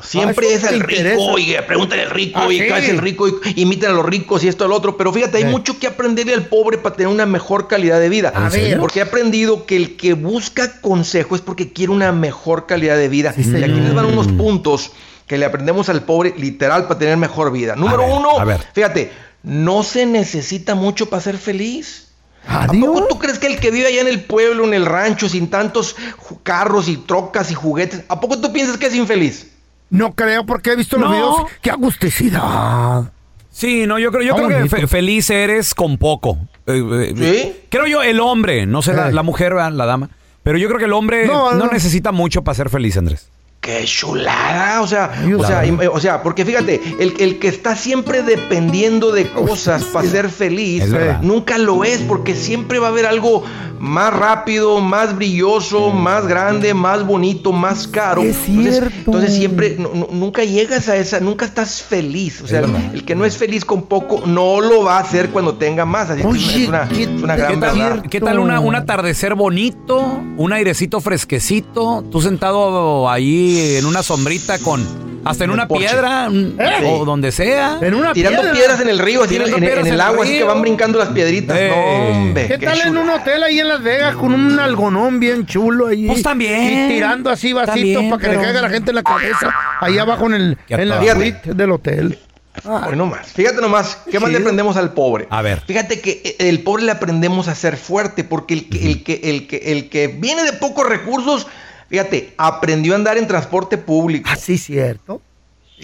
Siempre 0.00 0.46
Ah, 0.48 0.54
es 0.54 0.64
el 0.64 0.80
rico, 0.80 1.38
y 1.38 1.54
pregúntale 1.66 2.04
al 2.04 2.10
rico, 2.12 2.40
Ah, 2.42 2.50
y 2.50 2.60
sí. 2.60 2.64
qué 2.66 2.78
es 2.78 2.88
el 2.88 2.96
rico, 2.98 3.28
y 3.28 3.60
imiten 3.60 3.90
a 3.90 3.92
los 3.92 4.06
ricos 4.06 4.42
y 4.42 4.48
esto, 4.48 4.66
lo 4.66 4.74
otro. 4.74 4.96
Pero 4.96 5.12
fíjate, 5.12 5.36
hay 5.36 5.44
mucho 5.44 5.78
que 5.78 5.86
aprenderle 5.88 6.32
al 6.32 6.46
pobre 6.46 6.78
para 6.78 6.96
tener 6.96 7.12
una 7.12 7.26
mejor 7.26 7.68
calidad 7.68 8.00
de 8.00 8.08
vida. 8.08 8.32
A 8.34 8.48
ver. 8.48 8.78
Porque 8.78 9.00
he 9.00 9.02
aprendido 9.02 9.66
que 9.66 9.76
el 9.76 9.98
que 9.98 10.14
busca 10.14 10.80
consejo 10.80 11.34
es 11.36 11.42
porque 11.42 11.74
quiere 11.74 11.92
una 11.92 12.10
mejor 12.12 12.64
calidad 12.64 12.96
de 12.96 13.10
vida. 13.10 13.34
Sí, 13.34 13.42
y 13.46 13.62
aquí 13.62 13.80
les 13.80 13.92
van 13.92 14.06
unos 14.06 14.28
puntos 14.28 14.92
que 15.32 15.38
le 15.38 15.46
aprendemos 15.46 15.88
al 15.88 16.02
pobre 16.02 16.34
literal 16.36 16.82
para 16.88 16.98
tener 16.98 17.16
mejor 17.16 17.50
vida. 17.52 17.74
Número 17.74 18.02
ver, 18.02 18.10
uno, 18.18 18.38
a 18.38 18.44
ver. 18.44 18.60
fíjate, 18.74 19.10
no 19.42 19.82
se 19.82 20.04
necesita 20.04 20.74
mucho 20.74 21.08
para 21.08 21.22
ser 21.22 21.38
feliz. 21.38 22.08
¿A 22.46 22.66
poco 22.66 23.06
tú 23.08 23.18
crees 23.18 23.38
que 23.38 23.46
el 23.46 23.58
que 23.58 23.70
vive 23.70 23.86
allá 23.86 24.02
en 24.02 24.08
el 24.08 24.24
pueblo, 24.24 24.64
en 24.66 24.74
el 24.74 24.84
rancho, 24.84 25.30
sin 25.30 25.48
tantos 25.48 25.96
carros 26.42 26.86
y 26.88 26.98
trocas 26.98 27.50
y 27.50 27.54
juguetes, 27.54 28.02
¿a 28.10 28.20
poco 28.20 28.38
tú 28.42 28.52
piensas 28.52 28.76
que 28.76 28.88
es 28.88 28.94
infeliz? 28.94 29.50
No 29.88 30.12
creo 30.14 30.44
porque 30.44 30.72
he 30.72 30.76
visto 30.76 30.98
los 30.98 31.10
videos. 31.10 31.36
¡Qué 31.62 31.70
agusticidad! 31.70 33.10
Sí, 33.50 33.86
no, 33.86 33.98
yo 33.98 34.12
creo, 34.12 34.22
yo 34.22 34.34
creo 34.34 34.48
que 34.48 34.68
fe- 34.68 34.86
feliz 34.86 35.30
eres 35.30 35.74
con 35.74 35.96
poco. 35.96 36.36
Eh, 36.66 36.82
eh, 36.92 37.14
¿Sí? 37.16 37.60
Creo 37.70 37.86
yo, 37.86 38.02
el 38.02 38.20
hombre, 38.20 38.66
no 38.66 38.82
sé, 38.82 38.92
la, 38.92 39.10
la 39.10 39.22
mujer, 39.22 39.54
la 39.54 39.86
dama. 39.86 40.10
Pero 40.42 40.58
yo 40.58 40.68
creo 40.68 40.78
que 40.78 40.84
el 40.86 40.92
hombre 40.92 41.26
No, 41.26 41.52
no, 41.52 41.66
no. 41.66 41.72
necesita 41.72 42.12
mucho 42.12 42.42
para 42.44 42.54
ser 42.54 42.68
feliz, 42.68 42.98
Andrés. 42.98 43.28
¡Qué 43.62 43.84
chulada! 43.84 44.80
O 44.82 44.88
sea, 44.88 45.12
o 45.38 45.44
sea, 45.46 45.62
o 45.92 46.00
sea, 46.00 46.22
porque 46.24 46.44
fíjate, 46.44 46.80
el, 46.98 47.14
el 47.20 47.38
que 47.38 47.46
está 47.46 47.76
siempre 47.76 48.24
dependiendo 48.24 49.12
de 49.12 49.30
cosas 49.30 49.84
para 49.84 50.08
ser 50.08 50.28
feliz, 50.30 50.84
nunca 51.22 51.58
lo 51.58 51.84
es, 51.84 52.00
porque 52.00 52.34
siempre 52.34 52.80
va 52.80 52.88
a 52.88 52.90
haber 52.90 53.06
algo 53.06 53.44
más 53.78 54.12
rápido, 54.14 54.80
más 54.80 55.16
brilloso, 55.16 55.90
más 55.90 56.28
grande, 56.28 56.72
más 56.72 57.04
bonito, 57.04 57.50
más 57.52 57.88
caro. 57.88 58.22
Es 58.22 58.36
Entonces, 58.48 58.82
entonces 59.06 59.34
siempre, 59.34 59.76
no- 59.76 60.06
nunca 60.12 60.44
llegas 60.44 60.88
a 60.88 60.96
esa, 60.96 61.18
nunca 61.18 61.44
estás 61.44 61.82
feliz. 61.82 62.40
O 62.42 62.46
sea, 62.46 62.62
el, 62.92 63.04
que 63.04 63.16
no 63.16 63.24
es 63.24 63.36
feliz 63.36 63.64
con 63.64 63.82
poco, 63.82 64.22
no 64.24 64.60
lo 64.60 64.84
va 64.84 64.98
a 64.98 65.00
hacer 65.00 65.30
cuando 65.30 65.54
tenga 65.56 65.84
más. 65.84 66.10
Así 66.10 66.22
que 66.22 66.28
es 66.28 66.34
Oye, 66.34 66.68
una, 66.68 66.88
¿qué- 66.88 67.02
es 67.02 67.08
una 67.22 67.34
qué 67.34 67.42
gran 67.42 67.60
tal- 67.60 67.78
verdad. 67.78 68.06
¿Qué 68.08 68.20
tal 68.20 68.38
una, 68.38 68.60
un 68.60 68.74
atardecer 68.76 69.34
bonito, 69.34 70.20
un 70.36 70.52
airecito 70.52 71.00
fresquecito, 71.00 72.04
tú 72.08 72.20
sentado 72.22 73.10
ahí 73.10 73.51
en 73.60 73.86
una 73.86 74.02
sombrita 74.02 74.58
con 74.58 75.02
hasta 75.24 75.44
en 75.44 75.50
una 75.50 75.68
porche. 75.68 75.86
piedra 75.86 76.28
mm, 76.28 76.60
¿Eh? 76.60 76.82
o 76.84 77.04
donde 77.04 77.30
sea? 77.30 77.78
En 77.80 77.94
una 77.94 78.12
Tirando 78.12 78.40
piedra. 78.40 78.56
piedras 78.56 78.80
en 78.80 78.88
el 78.88 78.98
río, 78.98 79.22
así 79.22 79.36
en, 79.36 79.44
Tirando 79.44 79.56
en- 79.66 79.72
el 79.72 79.86
en 79.86 79.94
el 79.94 80.00
agua, 80.00 80.24
así 80.24 80.32
que 80.38 80.44
van 80.44 80.60
brincando 80.62 80.98
las 80.98 81.08
piedritas. 81.10 81.56
Eh. 81.60 81.68
No, 81.70 82.10
hombre. 82.10 82.48
¿Qué 82.48 82.58
tal 82.58 82.80
en 82.80 82.96
un 82.96 83.08
hotel 83.08 83.42
ahí 83.44 83.60
en 83.60 83.68
Las 83.68 83.82
Vegas 83.82 84.16
con 84.16 84.34
un 84.34 84.58
algonón 84.58 85.20
bien 85.20 85.46
chulo 85.46 85.86
ahí? 85.86 86.06
Pues 86.08 86.22
también. 86.22 86.90
Y 86.90 86.94
tirando 86.94 87.30
así 87.30 87.52
vasitos 87.52 88.02
para 88.04 88.16
que 88.20 88.26
pero- 88.28 88.40
le 88.40 88.44
caiga 88.46 88.58
a 88.58 88.62
la 88.62 88.70
gente 88.70 88.90
en 88.90 88.94
la 88.96 89.02
cabeza. 89.04 89.54
Ahí 89.80 89.96
abajo 89.98 90.26
en, 90.26 90.34
el, 90.34 90.58
Qué 90.66 90.74
en 90.74 90.88
la 90.88 91.14
suite 91.14 91.54
del 91.54 91.70
hotel. 91.70 92.18
Hoy 92.64 92.96
no 92.96 93.06
más. 93.06 93.28
Fíjate 93.32 93.60
nomás, 93.62 93.98
¿qué 94.10 94.20
más 94.20 94.30
le 94.30 94.38
aprendemos 94.38 94.76
al 94.76 94.92
pobre? 94.92 95.26
A 95.30 95.40
ver. 95.40 95.62
Fíjate 95.66 96.00
que 96.00 96.20
eh, 96.24 96.36
el 96.48 96.60
pobre 96.62 96.82
le 96.82 96.90
aprendemos 96.92 97.48
a 97.48 97.54
ser 97.54 97.76
fuerte, 97.78 98.24
porque 98.24 98.54
el 98.54 98.68
que, 98.68 98.86
el 98.90 99.02
que, 99.04 99.20
el 99.24 99.46
que, 99.46 99.56
el 99.72 99.88
que 99.88 100.08
viene 100.08 100.42
de 100.44 100.52
pocos 100.52 100.86
recursos, 100.86 101.46
fíjate, 101.92 102.32
aprendió 102.38 102.94
a 102.94 102.96
andar 102.96 103.18
en 103.18 103.26
transporte 103.28 103.76
público. 103.76 104.30
Así 104.32 104.56
cierto. 104.56 105.20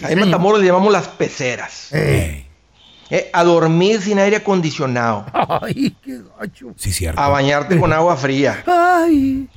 Ahí 0.01 0.13
en 0.13 0.21
Matamoros 0.21 0.59
le 0.59 0.65
llamamos 0.65 0.91
las 0.91 1.07
peceras. 1.07 1.89
Eh. 1.91 2.47
Eh, 3.11 3.29
a 3.31 3.43
dormir 3.43 4.01
sin 4.01 4.17
aire 4.17 4.37
acondicionado. 4.37 5.27
Ay, 5.61 5.95
qué 6.03 6.19
gacho. 6.39 6.73
Sí, 6.77 6.91
cierto. 6.91 7.21
A 7.21 7.29
bañarte 7.29 7.79
con 7.79 7.93
agua 7.93 8.17
fría. 8.17 8.63
Ay, 8.65 9.47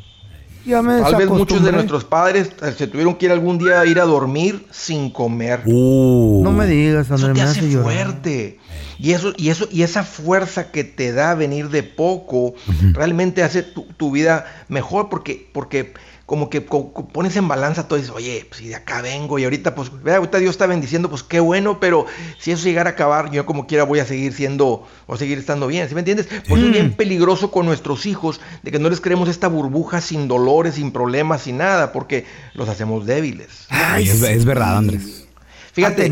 ya 0.67 0.83
me 0.83 1.01
Tal 1.01 1.17
vez 1.17 1.31
muchos 1.31 1.65
de 1.65 1.73
nuestros 1.73 2.05
padres 2.05 2.51
eh, 2.63 2.75
se 2.77 2.87
tuvieron 2.87 3.15
que 3.15 3.27
ir 3.27 3.33
algún 3.33 3.57
día 3.57 3.81
a 3.81 3.87
ir 3.87 3.99
a 3.99 4.05
dormir 4.05 4.67
sin 4.71 5.09
comer. 5.09 5.63
Uh. 5.65 6.43
No 6.45 6.53
me 6.53 6.67
digas, 6.67 7.07
Eso 7.07 7.15
Andrés, 7.15 7.33
te 7.55 7.63
me 7.63 7.69
hace 7.69 7.79
fuerte. 7.79 8.59
Y 8.99 9.13
eso, 9.13 9.33
y 9.39 9.49
eso, 9.49 9.69
y 9.71 9.83
esa 9.83 10.05
fuerza 10.05 10.71
que 10.71 10.85
te 10.85 11.13
da 11.13 11.35
venir 11.35 11.71
de 11.71 11.83
poco, 11.83 12.55
realmente 12.93 13.43
hace 13.43 13.63
tu, 13.63 13.85
tu 13.97 14.13
vida 14.13 14.45
mejor 14.69 15.09
porque, 15.09 15.49
porque 15.53 15.95
como 16.27 16.49
que 16.49 16.65
co- 16.65 16.93
co- 16.93 17.09
pones 17.09 17.37
en 17.37 17.49
balanza 17.49 17.89
todo 17.89 17.99
y 17.99 18.03
dices, 18.03 18.15
oye, 18.17 18.47
pues 18.49 18.61
si 18.61 18.69
de 18.69 18.75
acá 18.77 19.03
vengo 19.03 19.39
y 19.39 19.45
ahorita, 19.45 19.75
pues, 19.75 19.91
vea, 20.03 20.17
ahorita 20.17 20.39
Dios 20.39 20.53
está 20.53 20.67
bendiciendo, 20.67 21.11
pues 21.11 21.23
qué 21.23 21.41
bueno, 21.41 21.81
pero 21.81 22.07
si 22.39 22.53
eso 22.53 22.65
llegara 22.65 22.91
a 22.91 22.93
acabar, 22.93 23.31
yo 23.31 23.45
como 23.45 23.67
quiera 23.67 23.85
voy 23.85 23.99
a 23.99 24.07
seguir 24.07 24.33
siendo, 24.33 24.87
o 25.07 25.17
seguir 25.17 25.39
estando 25.39 25.67
bien, 25.67 25.89
¿sí 25.89 25.95
me 25.95 26.01
entiendes? 26.01 26.27
Por 26.49 26.59
eso 26.59 26.67
es 26.69 26.73
bien 26.73 26.95
peligroso 26.95 27.51
con 27.51 27.67
nuestros 27.67 28.07
hijos, 28.07 28.41
de 28.63 28.71
que 28.71 28.79
no 28.79 28.89
les 28.89 29.01
creemos 29.01 29.29
esta 29.29 29.49
burbuja 29.49 30.01
sin 30.01 30.29
dolores, 30.29 30.77
sin 30.77 30.93
problemas, 30.93 31.43
sin 31.43 31.59
nada, 31.59 31.93
porque 31.93 32.25
los 32.55 32.69
hacemos 32.69 33.05
débiles. 33.05 33.67
Ay, 33.69 34.09
es, 34.09 34.23
es 34.23 34.45
verdad, 34.45 34.79
Andrés. 34.79 35.27
Fíjate. 35.73 36.11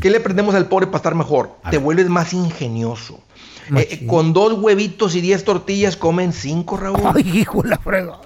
¿Qué 0.00 0.10
le 0.10 0.16
aprendemos 0.18 0.54
al 0.54 0.66
pobre 0.68 0.86
para 0.86 0.96
estar 0.98 1.14
mejor? 1.14 1.56
Te 1.70 1.76
vuelves 1.78 2.08
más 2.08 2.32
ingenioso. 2.32 3.20
Eh, 3.68 3.70
Machín. 3.70 4.06
con 4.08 4.32
dos 4.32 4.54
huevitos 4.54 5.14
y 5.14 5.20
diez 5.20 5.44
tortillas 5.44 5.96
comen 5.96 6.32
cinco, 6.32 6.76
Raúl. 6.76 7.00
Ay, 7.14 7.38
hijo 7.40 7.62
de 7.62 7.68
la 7.70 7.78
fregada. 7.78 8.20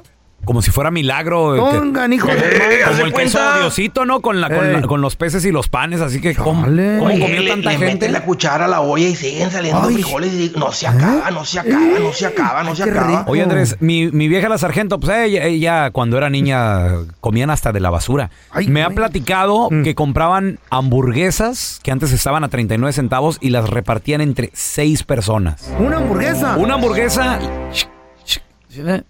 Como 0.48 0.62
si 0.62 0.70
fuera 0.70 0.90
milagro. 0.90 1.54
eh, 1.56 1.72
que- 1.72 1.78
Pongan, 1.78 2.10
hijo 2.10 2.26
de 2.28 2.32
Eh, 2.38 2.80
haz 2.82 2.92
como 2.92 2.96
de 2.96 3.02
el 3.02 3.12
queso 3.12 3.36
cuenta. 3.38 3.54
de 3.56 3.60
Diosito, 3.60 4.06
¿no? 4.06 4.22
Con, 4.22 4.40
la, 4.40 4.48
con, 4.48 4.64
Ey. 4.66 4.72
la- 4.80 4.82
con 4.86 5.02
los 5.02 5.14
peces 5.14 5.44
y 5.44 5.52
los 5.52 5.68
panes, 5.68 6.00
así 6.00 6.22
que 6.22 6.34
¿cómo, 6.34 6.64
Chale. 6.64 6.94
cómo 7.00 7.10
Oye, 7.10 7.20
comió 7.20 7.42
le, 7.42 7.50
tanta 7.50 7.68
le 7.70 7.76
gente? 7.76 7.92
meten 7.92 8.12
la 8.14 8.22
cuchara 8.24 8.64
a 8.64 8.68
la 8.68 8.80
olla 8.80 9.06
y 9.06 9.14
siguen 9.14 9.50
saliendo 9.50 9.82
Ay. 9.86 9.92
frijoles 9.96 10.32
y 10.32 10.52
no 10.58 10.72
se 10.72 10.86
acaba, 10.86 11.30
no 11.30 11.44
se 11.44 11.60
acaba, 11.60 11.98
no 12.00 12.12
se 12.14 12.24
acaba, 12.26 12.62
no 12.62 12.74
se 12.74 12.84
qué 12.84 12.90
acaba. 12.92 13.06
rico. 13.20 13.24
Oye, 13.30 13.42
Andrés, 13.42 13.76
mi, 13.80 14.10
mi 14.10 14.26
vieja 14.26 14.48
la 14.48 14.56
sargento, 14.56 14.98
pues 14.98 15.18
ella, 15.18 15.44
ella 15.44 15.90
cuando 15.90 16.16
era 16.16 16.30
niña 16.30 16.92
comían 17.20 17.50
hasta 17.50 17.70
de 17.70 17.80
la 17.80 17.90
basura. 17.90 18.30
Ay, 18.50 18.68
Me 18.68 18.80
ha 18.80 18.86
güey. 18.86 18.96
platicado 18.96 19.68
Mm. 19.70 19.82
que 19.82 19.94
compraban 19.94 20.60
hamburguesas 20.70 21.78
que 21.82 21.90
antes 21.90 22.10
estaban 22.12 22.42
a 22.42 22.48
39 22.48 22.94
centavos 22.94 23.36
y 23.42 23.50
las 23.50 23.68
repartían 23.68 24.22
entre 24.22 24.48
seis 24.54 25.02
personas. 25.02 25.70
Una 25.78 25.98
hamburguesa. 25.98 26.56
Una 26.56 26.74
hamburguesa, 26.76 27.38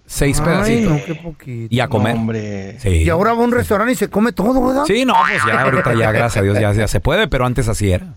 seis 0.07 0.39
Ay, 0.41 0.45
pedacitos. 0.45 0.93
no, 0.93 1.05
qué 1.05 1.15
poquito. 1.15 1.75
Y 1.75 1.81
a 1.81 1.89
comer. 1.89 2.15
No, 2.15 2.21
hombre. 2.21 2.79
Sí. 2.81 2.89
Y 2.89 3.09
ahora 3.09 3.33
va 3.33 3.41
a 3.41 3.45
un 3.45 3.53
restaurante 3.53 3.93
y 3.93 3.97
se 3.97 4.09
come 4.09 4.33
todo, 4.33 4.67
¿verdad? 4.67 4.85
Sí, 4.87 5.05
no, 5.05 5.15
pues 5.27 5.43
ya 5.47 5.63
ahorita 5.63 5.95
ya, 5.95 6.13
gracias 6.13 6.37
a 6.37 6.43
Dios, 6.43 6.59
ya, 6.61 6.73
ya 6.73 6.89
se 6.89 7.01
puede, 7.01 7.29
pero 7.29 7.45
antes 7.47 7.69
así 7.69 7.91
era. 7.91 8.15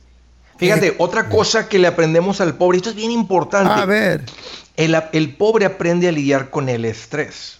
Fíjate, 0.57 0.95
otra 0.99 1.27
cosa 1.27 1.67
que 1.67 1.79
le 1.79 1.87
aprendemos 1.87 2.39
al 2.39 2.55
pobre, 2.55 2.77
esto 2.77 2.91
es 2.91 2.95
bien 2.95 3.09
importante. 3.09 3.73
A 3.73 3.85
ver. 3.85 4.23
El, 4.77 4.95
el 5.11 5.35
pobre 5.35 5.65
aprende 5.65 6.07
a 6.07 6.11
lidiar 6.11 6.51
con 6.51 6.69
el 6.69 6.85
estrés. 6.85 7.59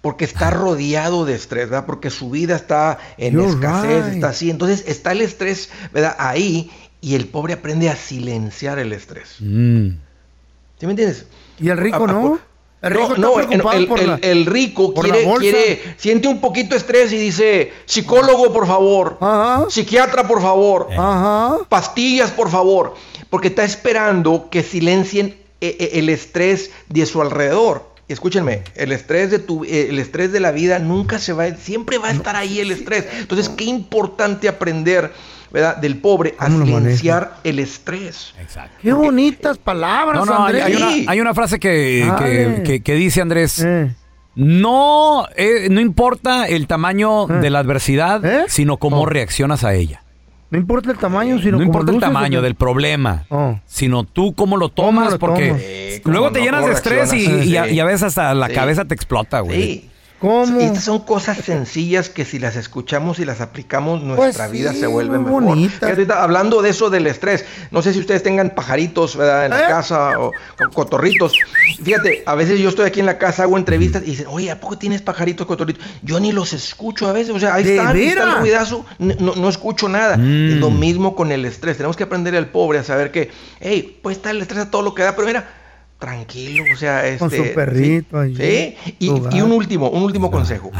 Porque 0.00 0.24
está 0.24 0.50
rodeado 0.50 1.24
de 1.24 1.34
estrés, 1.34 1.70
¿verdad? 1.70 1.86
Porque 1.86 2.10
su 2.10 2.30
vida 2.30 2.56
está 2.56 2.98
en 3.16 3.34
You're 3.34 3.48
escasez, 3.48 4.04
right. 4.04 4.14
está 4.14 4.28
así. 4.28 4.50
Entonces 4.50 4.84
está 4.86 5.12
el 5.12 5.22
estrés, 5.22 5.70
¿verdad? 5.92 6.14
Ahí 6.18 6.70
y 7.00 7.16
el 7.16 7.26
pobre 7.26 7.54
aprende 7.54 7.88
a 7.88 7.96
silenciar 7.96 8.78
el 8.78 8.92
estrés. 8.92 9.36
Mm. 9.40 9.88
¿Sí 10.78 10.86
me 10.86 10.92
entiendes? 10.92 11.26
¿Y 11.60 11.68
el 11.68 11.78
rico 11.78 12.04
A- 12.04 12.10
a- 12.10 12.12
no? 12.12 12.38
El 12.82 12.90
rico 12.90 13.08
no, 13.08 13.14
está 13.14 13.20
no, 13.20 13.34
preocupado 13.34 13.78
el, 13.78 13.86
por 13.86 14.00
el- 14.00 14.06
la- 14.08 14.18
el 14.20 14.44
rico 14.46 14.92
por 14.92 15.08
la 15.08 15.14
quiere, 15.14 15.26
bolsa. 15.28 15.40
quiere- 15.40 15.94
siente 15.96 16.28
un 16.28 16.38
poquito 16.40 16.70
de 16.70 16.76
estrés 16.76 17.12
y 17.14 17.16
dice, 17.16 17.72
psicólogo, 17.86 18.52
por 18.52 18.66
favor, 18.66 19.16
psiquiatra, 19.70 20.28
por 20.28 20.42
favor, 20.42 20.88
pastillas, 21.68 22.30
por 22.30 22.50
favor, 22.50 22.94
porque 23.30 23.48
está 23.48 23.64
esperando 23.64 24.48
que 24.50 24.62
silencien 24.62 25.36
eh, 25.60 25.76
eh, 25.80 25.90
el 25.94 26.10
estrés 26.10 26.72
de 26.90 27.06
su 27.06 27.22
alrededor. 27.22 27.88
Escúchenme, 28.06 28.64
el 28.74 28.92
estrés 28.92 29.30
de 29.30 29.38
tu, 29.38 29.64
eh, 29.64 29.86
el 29.88 29.98
estrés 29.98 30.30
de 30.30 30.40
la 30.40 30.50
vida 30.52 30.78
nunca 30.78 31.18
se 31.18 31.32
va, 31.32 31.44
a- 31.44 31.56
siempre 31.56 31.96
va 31.96 32.08
a 32.08 32.12
estar 32.12 32.36
ahí 32.36 32.60
el 32.60 32.70
estrés. 32.70 33.06
Entonces, 33.18 33.48
qué 33.48 33.64
importante 33.64 34.46
aprender, 34.46 35.10
¿verdad? 35.54 35.76
Del 35.76 35.96
pobre 35.98 36.34
a 36.38 36.50
silenciar 36.50 37.36
el 37.44 37.60
estrés. 37.60 38.34
Exacto. 38.40 38.76
Qué 38.82 38.92
bonitas 38.92 39.56
palabras, 39.56 40.26
No, 40.26 40.26
no, 40.26 40.44
hay, 40.46 40.60
Andrés. 40.60 40.64
hay 40.64 40.74
una, 40.74 41.12
hay 41.12 41.20
una 41.20 41.32
frase 41.32 41.58
que, 41.60 42.12
que, 42.18 42.62
que- 42.64 42.82
que 42.82 42.94
dice 42.94 43.20
Andrés. 43.22 43.64
No, 44.34 45.26
eh, 45.36 45.68
no 45.70 45.80
importa 45.80 46.48
el 46.48 46.66
tamaño 46.66 47.26
de 47.28 47.50
la 47.50 47.60
adversidad, 47.60 48.46
sino 48.48 48.78
cómo 48.78 49.06
reaccionas 49.06 49.62
a 49.64 49.74
ella. 49.74 50.02
No 50.50 50.58
importa 50.58 50.90
el 50.90 50.98
tamaño, 50.98 51.38
sino 51.38 51.52
No 51.52 51.58
cómo 51.58 51.64
importa 51.64 51.92
el 51.92 52.00
tamaño 52.00 52.42
del 52.42 52.54
problema, 52.56 53.24
Oh. 53.28 53.58
sino 53.66 54.04
tú 54.04 54.34
cómo 54.34 54.56
lo 54.56 54.68
tomas, 54.68 55.12
lo 55.12 55.18
porque 55.18 55.48
tomas? 55.48 55.62
Sí, 55.62 56.02
luego 56.04 56.30
te 56.32 56.40
no, 56.40 56.44
llenas 56.44 56.66
de 56.66 56.72
estrés 56.72 57.12
y, 57.12 57.56
a, 57.56 57.64
sí. 57.64 57.74
y 57.74 57.80
a 57.80 57.84
veces 57.84 58.02
hasta 58.04 58.34
la 58.34 58.48
Sí. 58.48 58.54
cabeza 58.54 58.84
te 58.84 58.94
explota, 58.94 59.40
güey. 59.40 59.88
¿Cómo? 60.20 60.58
Estas 60.60 60.84
son 60.84 61.00
cosas 61.00 61.36
sencillas 61.38 62.08
que 62.08 62.24
si 62.24 62.38
las 62.38 62.56
escuchamos 62.56 63.18
y 63.18 63.26
las 63.26 63.40
aplicamos, 63.42 64.02
nuestra 64.02 64.44
Pues 64.46 64.52
vida 64.52 64.72
sí, 64.72 64.80
se 64.80 64.86
vuelve 64.86 65.18
mejor. 65.18 65.44
ahorita 65.82 66.22
hablando 66.22 66.62
de 66.62 66.70
eso 66.70 66.88
del 66.88 67.06
estrés, 67.06 67.44
no 67.70 67.82
sé 67.82 67.92
si 67.92 67.98
ustedes 67.98 68.22
tengan 68.22 68.50
pajaritos 68.50 69.16
¿verdad? 69.16 69.46
en 69.46 69.52
¿Eh? 69.52 69.56
la 69.56 69.66
casa 69.68 70.18
o, 70.18 70.28
o 70.28 70.70
cotorritos. 70.72 71.34
Fíjate, 71.82 72.22
a 72.24 72.34
veces 72.36 72.58
yo 72.60 72.70
estoy 72.70 72.86
aquí 72.86 73.00
en 73.00 73.06
la 73.06 73.18
casa, 73.18 73.42
hago 73.42 73.58
entrevistas 73.58 74.02
y 74.02 74.12
dicen, 74.12 74.26
oye, 74.30 74.50
¿a 74.50 74.60
poco 74.60 74.78
tienes 74.78 75.02
pajaritos, 75.02 75.46
cotorritos? 75.46 75.84
Yo 76.02 76.18
ni 76.20 76.32
los 76.32 76.52
escucho 76.54 77.06
a 77.06 77.12
veces, 77.12 77.34
o 77.34 77.38
sea, 77.40 77.52
ahí 77.54 77.64
¿De 77.64 77.76
están, 77.76 77.96
está 77.96 78.62
el 78.62 78.84
n- 79.00 79.16
no, 79.20 79.34
no 79.34 79.48
escucho 79.48 79.88
nada. 79.88 80.16
Mm. 80.16 80.48
Es 80.52 80.56
lo 80.56 80.70
mismo 80.70 81.14
con 81.14 81.32
el 81.32 81.44
estrés. 81.44 81.76
Tenemos 81.76 81.96
que 81.96 82.04
aprender 82.04 82.34
al 82.36 82.46
pobre 82.48 82.78
a 82.78 82.84
saber 82.84 83.10
que, 83.10 83.30
hey, 83.60 83.98
puede 84.02 84.16
estar 84.16 84.34
el 84.34 84.40
estrés 84.40 84.60
a 84.62 84.70
todo 84.70 84.80
lo 84.82 84.94
que 84.94 85.02
da, 85.02 85.14
pero 85.14 85.26
mira, 85.26 85.48
tranquilo, 86.04 86.64
o 86.70 86.76
sea, 86.76 87.06
este, 87.06 87.18
Con 87.18 87.30
su 87.30 87.54
perrito 87.54 88.22
sí, 88.22 88.42
allí, 88.42 88.76
sí. 88.84 88.96
Y, 88.98 89.08
un 89.08 89.52
último, 89.52 89.88
un 89.88 90.02
último 90.02 90.30
consejo. 90.30 90.70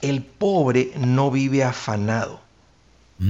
El 0.00 0.22
pobre 0.22 0.92
no 0.96 1.32
vive 1.32 1.64
afanado, 1.64 2.40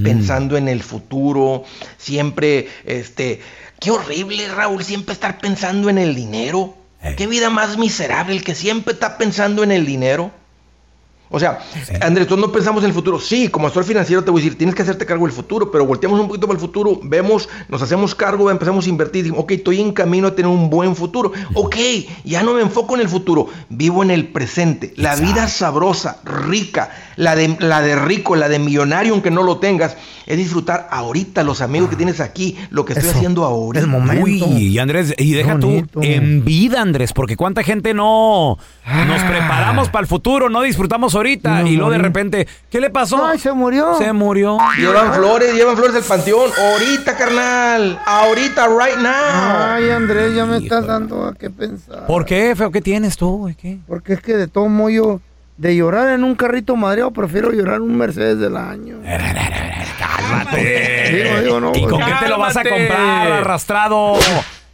pensando 0.03 0.55
en 0.55 0.67
el 0.67 0.83
futuro, 0.83 1.63
siempre, 1.97 2.67
este, 2.85 3.41
qué 3.79 3.89
horrible, 3.89 4.47
Raúl, 4.49 4.83
siempre 4.83 5.13
estar 5.13 5.39
pensando 5.39 5.89
en 5.89 5.97
el 5.97 6.13
dinero. 6.13 6.75
Qué 7.15 7.25
vida 7.25 7.49
más 7.49 7.77
miserable 7.77 8.35
el 8.35 8.43
que 8.43 8.53
siempre 8.53 8.93
está 8.93 9.17
pensando 9.17 9.63
en 9.63 9.71
el 9.71 9.85
dinero. 9.85 10.31
O 11.29 11.39
sea, 11.39 11.59
Andrés, 12.01 12.27
todos 12.27 12.39
no 12.39 12.51
pensamos 12.51 12.83
en 12.83 12.89
el 12.89 12.93
futuro. 12.93 13.19
Sí, 13.19 13.49
como 13.49 13.67
asesor 13.67 13.83
financiero 13.83 14.23
te 14.23 14.31
voy 14.31 14.41
a 14.41 14.43
decir, 14.43 14.57
tienes 14.57 14.75
que 14.75 14.81
hacerte 14.81 15.05
cargo 15.05 15.25
del 15.25 15.33
futuro, 15.33 15.71
pero 15.71 15.85
volteamos 15.85 16.19
un 16.19 16.27
poquito 16.27 16.47
para 16.47 16.57
el 16.57 16.61
futuro, 16.61 16.99
vemos, 17.03 17.49
nos 17.67 17.81
hacemos 17.81 18.15
cargo, 18.15 18.49
empezamos 18.49 18.85
a 18.85 18.89
invertir, 18.89 19.23
decimos, 19.23 19.43
ok, 19.43 19.51
estoy 19.51 19.81
en 19.81 19.91
camino 19.91 20.27
a 20.27 20.35
tener 20.35 20.49
un 20.49 20.69
buen 20.69 20.95
futuro. 20.95 21.31
Ok, 21.53 21.75
ya 22.23 22.43
no 22.43 22.53
me 22.53 22.61
enfoco 22.61 22.95
en 22.95 23.01
el 23.01 23.09
futuro, 23.09 23.47
vivo 23.69 24.03
en 24.03 24.11
el 24.11 24.27
presente. 24.29 24.93
La 24.95 25.15
vida 25.15 25.47
sabrosa, 25.47 26.19
rica, 26.23 26.91
la 27.17 27.35
de, 27.35 27.57
la 27.59 27.81
de 27.81 27.95
rico, 27.95 28.35
la 28.35 28.47
de 28.47 28.59
millonario, 28.59 29.13
aunque 29.13 29.31
no 29.31 29.43
lo 29.43 29.57
tengas, 29.57 29.97
es 30.25 30.37
disfrutar 30.37 30.87
ahorita 30.91 31.43
los 31.43 31.61
amigos 31.61 31.89
que 31.89 31.95
tienes 31.95 32.19
aquí, 32.19 32.57
lo 32.69 32.85
que 32.85 32.93
estoy 32.93 33.09
Eso, 33.09 33.17
haciendo 33.17 33.43
ahora. 33.45 33.79
el 33.79 33.87
momento. 33.87 34.23
Uy, 34.23 34.67
y 34.67 34.79
Andrés, 34.79 35.13
y 35.17 35.33
deja 35.33 35.59
tú 35.59 35.85
en 36.01 36.43
vida, 36.45 36.81
Andrés, 36.81 37.13
porque 37.13 37.35
cuánta 37.35 37.63
gente 37.63 37.93
no 37.93 38.57
nos 38.85 39.23
preparamos 39.23 39.89
para 39.89 40.01
el 40.01 40.07
futuro, 40.07 40.49
no 40.49 40.61
disfrutamos 40.61 41.15
ahorita 41.17 41.61
No, 41.61 41.67
y 41.67 41.75
luego 41.75 41.91
de 41.91 41.97
repente, 41.97 42.47
¿qué 42.69 42.79
le 42.79 42.89
pasó? 42.89 43.25
Ay, 43.25 43.39
se 43.39 43.51
murió. 43.51 43.95
Se 43.97 44.11
murió. 44.13 44.57
Llevan 44.77 45.13
flores, 45.13 45.53
llevan 45.53 45.75
flores 45.75 45.93
del 45.93 46.03
panteón. 46.03 46.49
Ahorita, 46.57 47.17
carnal. 47.17 47.99
Ahorita, 48.05 48.67
right 48.67 48.97
now. 48.97 49.73
Ay, 49.73 49.89
Andrés, 49.89 50.35
ya 50.35 50.45
me 50.45 50.57
estás 50.57 50.85
dando 50.85 51.25
a 51.25 51.33
qué 51.33 51.49
pensar. 51.49 52.05
¿Por 52.05 52.25
qué, 52.25 52.55
feo? 52.55 52.71
¿Qué 52.71 52.81
tienes 52.81 53.17
tú, 53.17 53.37
güey? 53.37 53.55
¿Qué? 53.55 53.79
Porque 53.87 54.13
es 54.13 54.21
que 54.21 54.35
de 54.35 54.47
todo 54.47 54.67
modo 54.67 54.89
yo, 54.89 55.21
de 55.57 55.75
llorar 55.75 56.09
en 56.09 56.23
un 56.23 56.35
carrito 56.35 56.75
madreado, 56.75 57.11
prefiero 57.11 57.51
llorar 57.51 57.77
en 57.77 57.83
un 57.83 57.97
Mercedes 57.97 58.39
del 58.39 58.57
año. 58.57 58.97
Cálmate. 59.99 61.11
Digo, 61.11 61.41
digo, 61.41 61.59
no, 61.59 61.71
¿Y 61.73 61.81
con 61.81 61.99
pues, 61.99 62.05
qué 62.05 62.25
te 62.25 62.29
lo 62.29 62.39
vas 62.39 62.57
a 62.57 62.63
comprar, 62.63 63.31
arrastrado? 63.31 64.13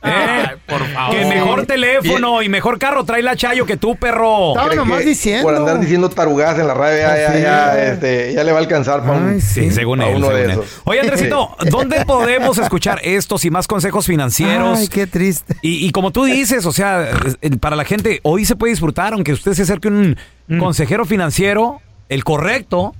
¿Eh? 0.04 0.58
por 0.68 0.86
favor. 0.88 1.16
Que 1.16 1.26
mejor 1.26 1.66
teléfono 1.66 2.42
y 2.42 2.50
mejor 2.50 2.78
carro 2.80 3.04
trae 3.04 3.22
la 3.22 3.36
Chayo 3.36 3.66
que 3.66 3.78
tú, 3.78 3.96
perro. 3.96 4.50
Estaba 4.50 4.68
¿Cree 4.68 4.78
nomás 4.78 5.06
diciendo. 5.06 5.44
Por 5.44 5.56
andar 5.56 5.80
diciendo 5.80 6.10
tarugadas 6.10 6.60
en 6.60 6.68
la 6.68 6.74
radio, 6.74 6.98
ya, 7.00 7.38
ya, 7.40 7.84
este, 7.92 8.34
ya 8.34 8.44
le 8.44 8.52
va 8.52 8.58
a 8.58 8.62
alcanzar 8.62 9.02
para 9.02 9.18
un, 9.18 9.42
Sí, 9.42 9.72
según 9.72 10.00
pa' 10.00 10.10
él, 10.10 10.18
uno 10.18 10.30
de 10.30 10.36
según 10.36 10.52
él. 10.52 10.60
esos. 10.66 10.82
Oye, 10.86 11.00
Andresito, 11.02 11.56
¿dónde 11.70 12.06
podemos 12.06 12.58
escuchar 12.58 13.00
estos 13.04 13.46
y 13.46 13.50
más 13.52 13.68
consejos 13.68 14.06
financieros? 14.06 14.80
Ay, 14.80 14.88
qué 14.88 15.08
triste. 15.08 15.56
Y, 15.62 15.86
y 15.86 15.92
como 15.92 16.12
tú 16.12 16.26
dices, 16.26 16.66
o 16.66 16.72
sea, 16.74 17.08
eh, 17.42 17.50
para 17.60 17.76
la 17.76 17.86
gente, 17.86 18.20
hoy 18.24 18.46
se 18.46 18.56
puede 18.56 18.72
disfrutar, 18.72 19.14
aunque 19.14 19.32
usted 19.34 19.54
se 19.54 19.64
acerque 19.64 19.88
a 19.88 19.92
un 19.92 20.18
Mm. 20.48 20.60
consejero 20.60 21.06
financiero, 21.06 21.80
el 22.10 22.26
correcto, 22.26 22.94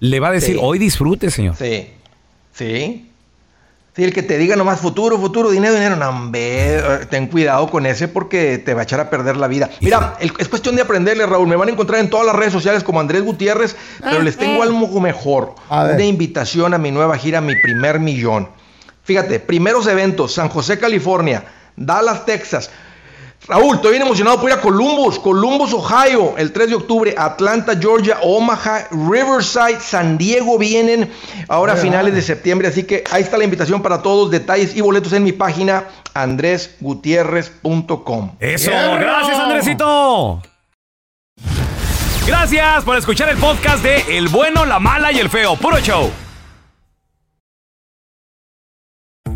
le 0.00 0.18
va 0.18 0.28
a 0.28 0.32
decir, 0.32 0.54
Sí. 0.56 0.60
hoy 0.60 0.78
disfrute, 0.80 1.30
señor. 1.30 1.54
Sí, 1.56 1.90
sí. 2.52 3.07
Sí, 3.98 4.04
el 4.04 4.12
que 4.14 4.22
te 4.22 4.38
diga 4.38 4.54
nomás 4.54 4.78
futuro, 4.78 5.18
futuro, 5.18 5.50
dinero, 5.50 5.74
dinero, 5.74 5.96
no, 5.96 6.08
hombre, 6.08 6.76
eh, 6.78 6.82
ten 7.10 7.26
cuidado 7.26 7.68
con 7.68 7.84
ese 7.84 8.06
porque 8.06 8.58
te 8.58 8.72
va 8.72 8.82
a 8.82 8.84
echar 8.84 9.00
a 9.00 9.10
perder 9.10 9.36
la 9.36 9.48
vida. 9.48 9.70
Mira, 9.80 10.14
el- 10.20 10.32
es 10.38 10.48
cuestión 10.48 10.76
de 10.76 10.82
aprenderle, 10.82 11.26
Raúl. 11.26 11.48
Me 11.48 11.56
van 11.56 11.68
a 11.68 11.72
encontrar 11.72 11.98
en 11.98 12.08
todas 12.08 12.24
las 12.24 12.36
redes 12.36 12.52
sociales 12.52 12.84
como 12.84 13.00
Andrés 13.00 13.22
Gutiérrez, 13.24 13.74
pero 14.00 14.22
les 14.22 14.36
tengo 14.36 14.62
algo 14.62 15.00
mejor. 15.00 15.56
Una 15.96 16.04
invitación 16.04 16.74
a 16.74 16.78
mi 16.78 16.92
nueva 16.92 17.18
gira, 17.18 17.40
mi 17.40 17.56
primer 17.56 17.98
millón. 17.98 18.48
Fíjate, 19.02 19.40
primeros 19.40 19.88
eventos, 19.88 20.32
San 20.32 20.48
José, 20.48 20.78
California, 20.78 21.42
Dallas, 21.74 22.24
Texas. 22.24 22.70
Raúl, 23.46 23.76
estoy 23.76 23.92
bien 23.92 24.02
emocionado 24.02 24.40
por 24.40 24.50
ir 24.50 24.56
a 24.56 24.60
Columbus, 24.60 25.16
Columbus, 25.18 25.72
Ohio, 25.72 26.34
el 26.36 26.52
3 26.52 26.68
de 26.68 26.74
octubre, 26.74 27.14
Atlanta, 27.16 27.72
Georgia, 27.80 28.18
Omaha, 28.22 28.88
Riverside, 28.90 29.80
San 29.80 30.18
Diego 30.18 30.58
vienen 30.58 31.10
ahora 31.48 31.72
a 31.72 31.76
finales 31.76 32.14
de 32.14 32.20
septiembre, 32.20 32.68
así 32.68 32.82
que 32.82 33.04
ahí 33.10 33.22
está 33.22 33.38
la 33.38 33.44
invitación 33.44 33.80
para 33.80 34.02
todos, 34.02 34.30
detalles 34.30 34.76
y 34.76 34.82
boletos 34.82 35.14
en 35.14 35.24
mi 35.24 35.32
página 35.32 35.84
andresgutierrez.com. 36.12 38.32
Eso, 38.38 38.70
gracias, 38.70 39.38
Andresito. 39.38 40.42
Gracias 42.26 42.84
por 42.84 42.98
escuchar 42.98 43.30
el 43.30 43.38
podcast 43.38 43.82
de 43.82 44.18
El 44.18 44.28
Bueno, 44.28 44.66
la 44.66 44.78
Mala 44.78 45.10
y 45.10 45.18
el 45.18 45.30
Feo. 45.30 45.56
Puro 45.56 45.80
show. 45.80 46.10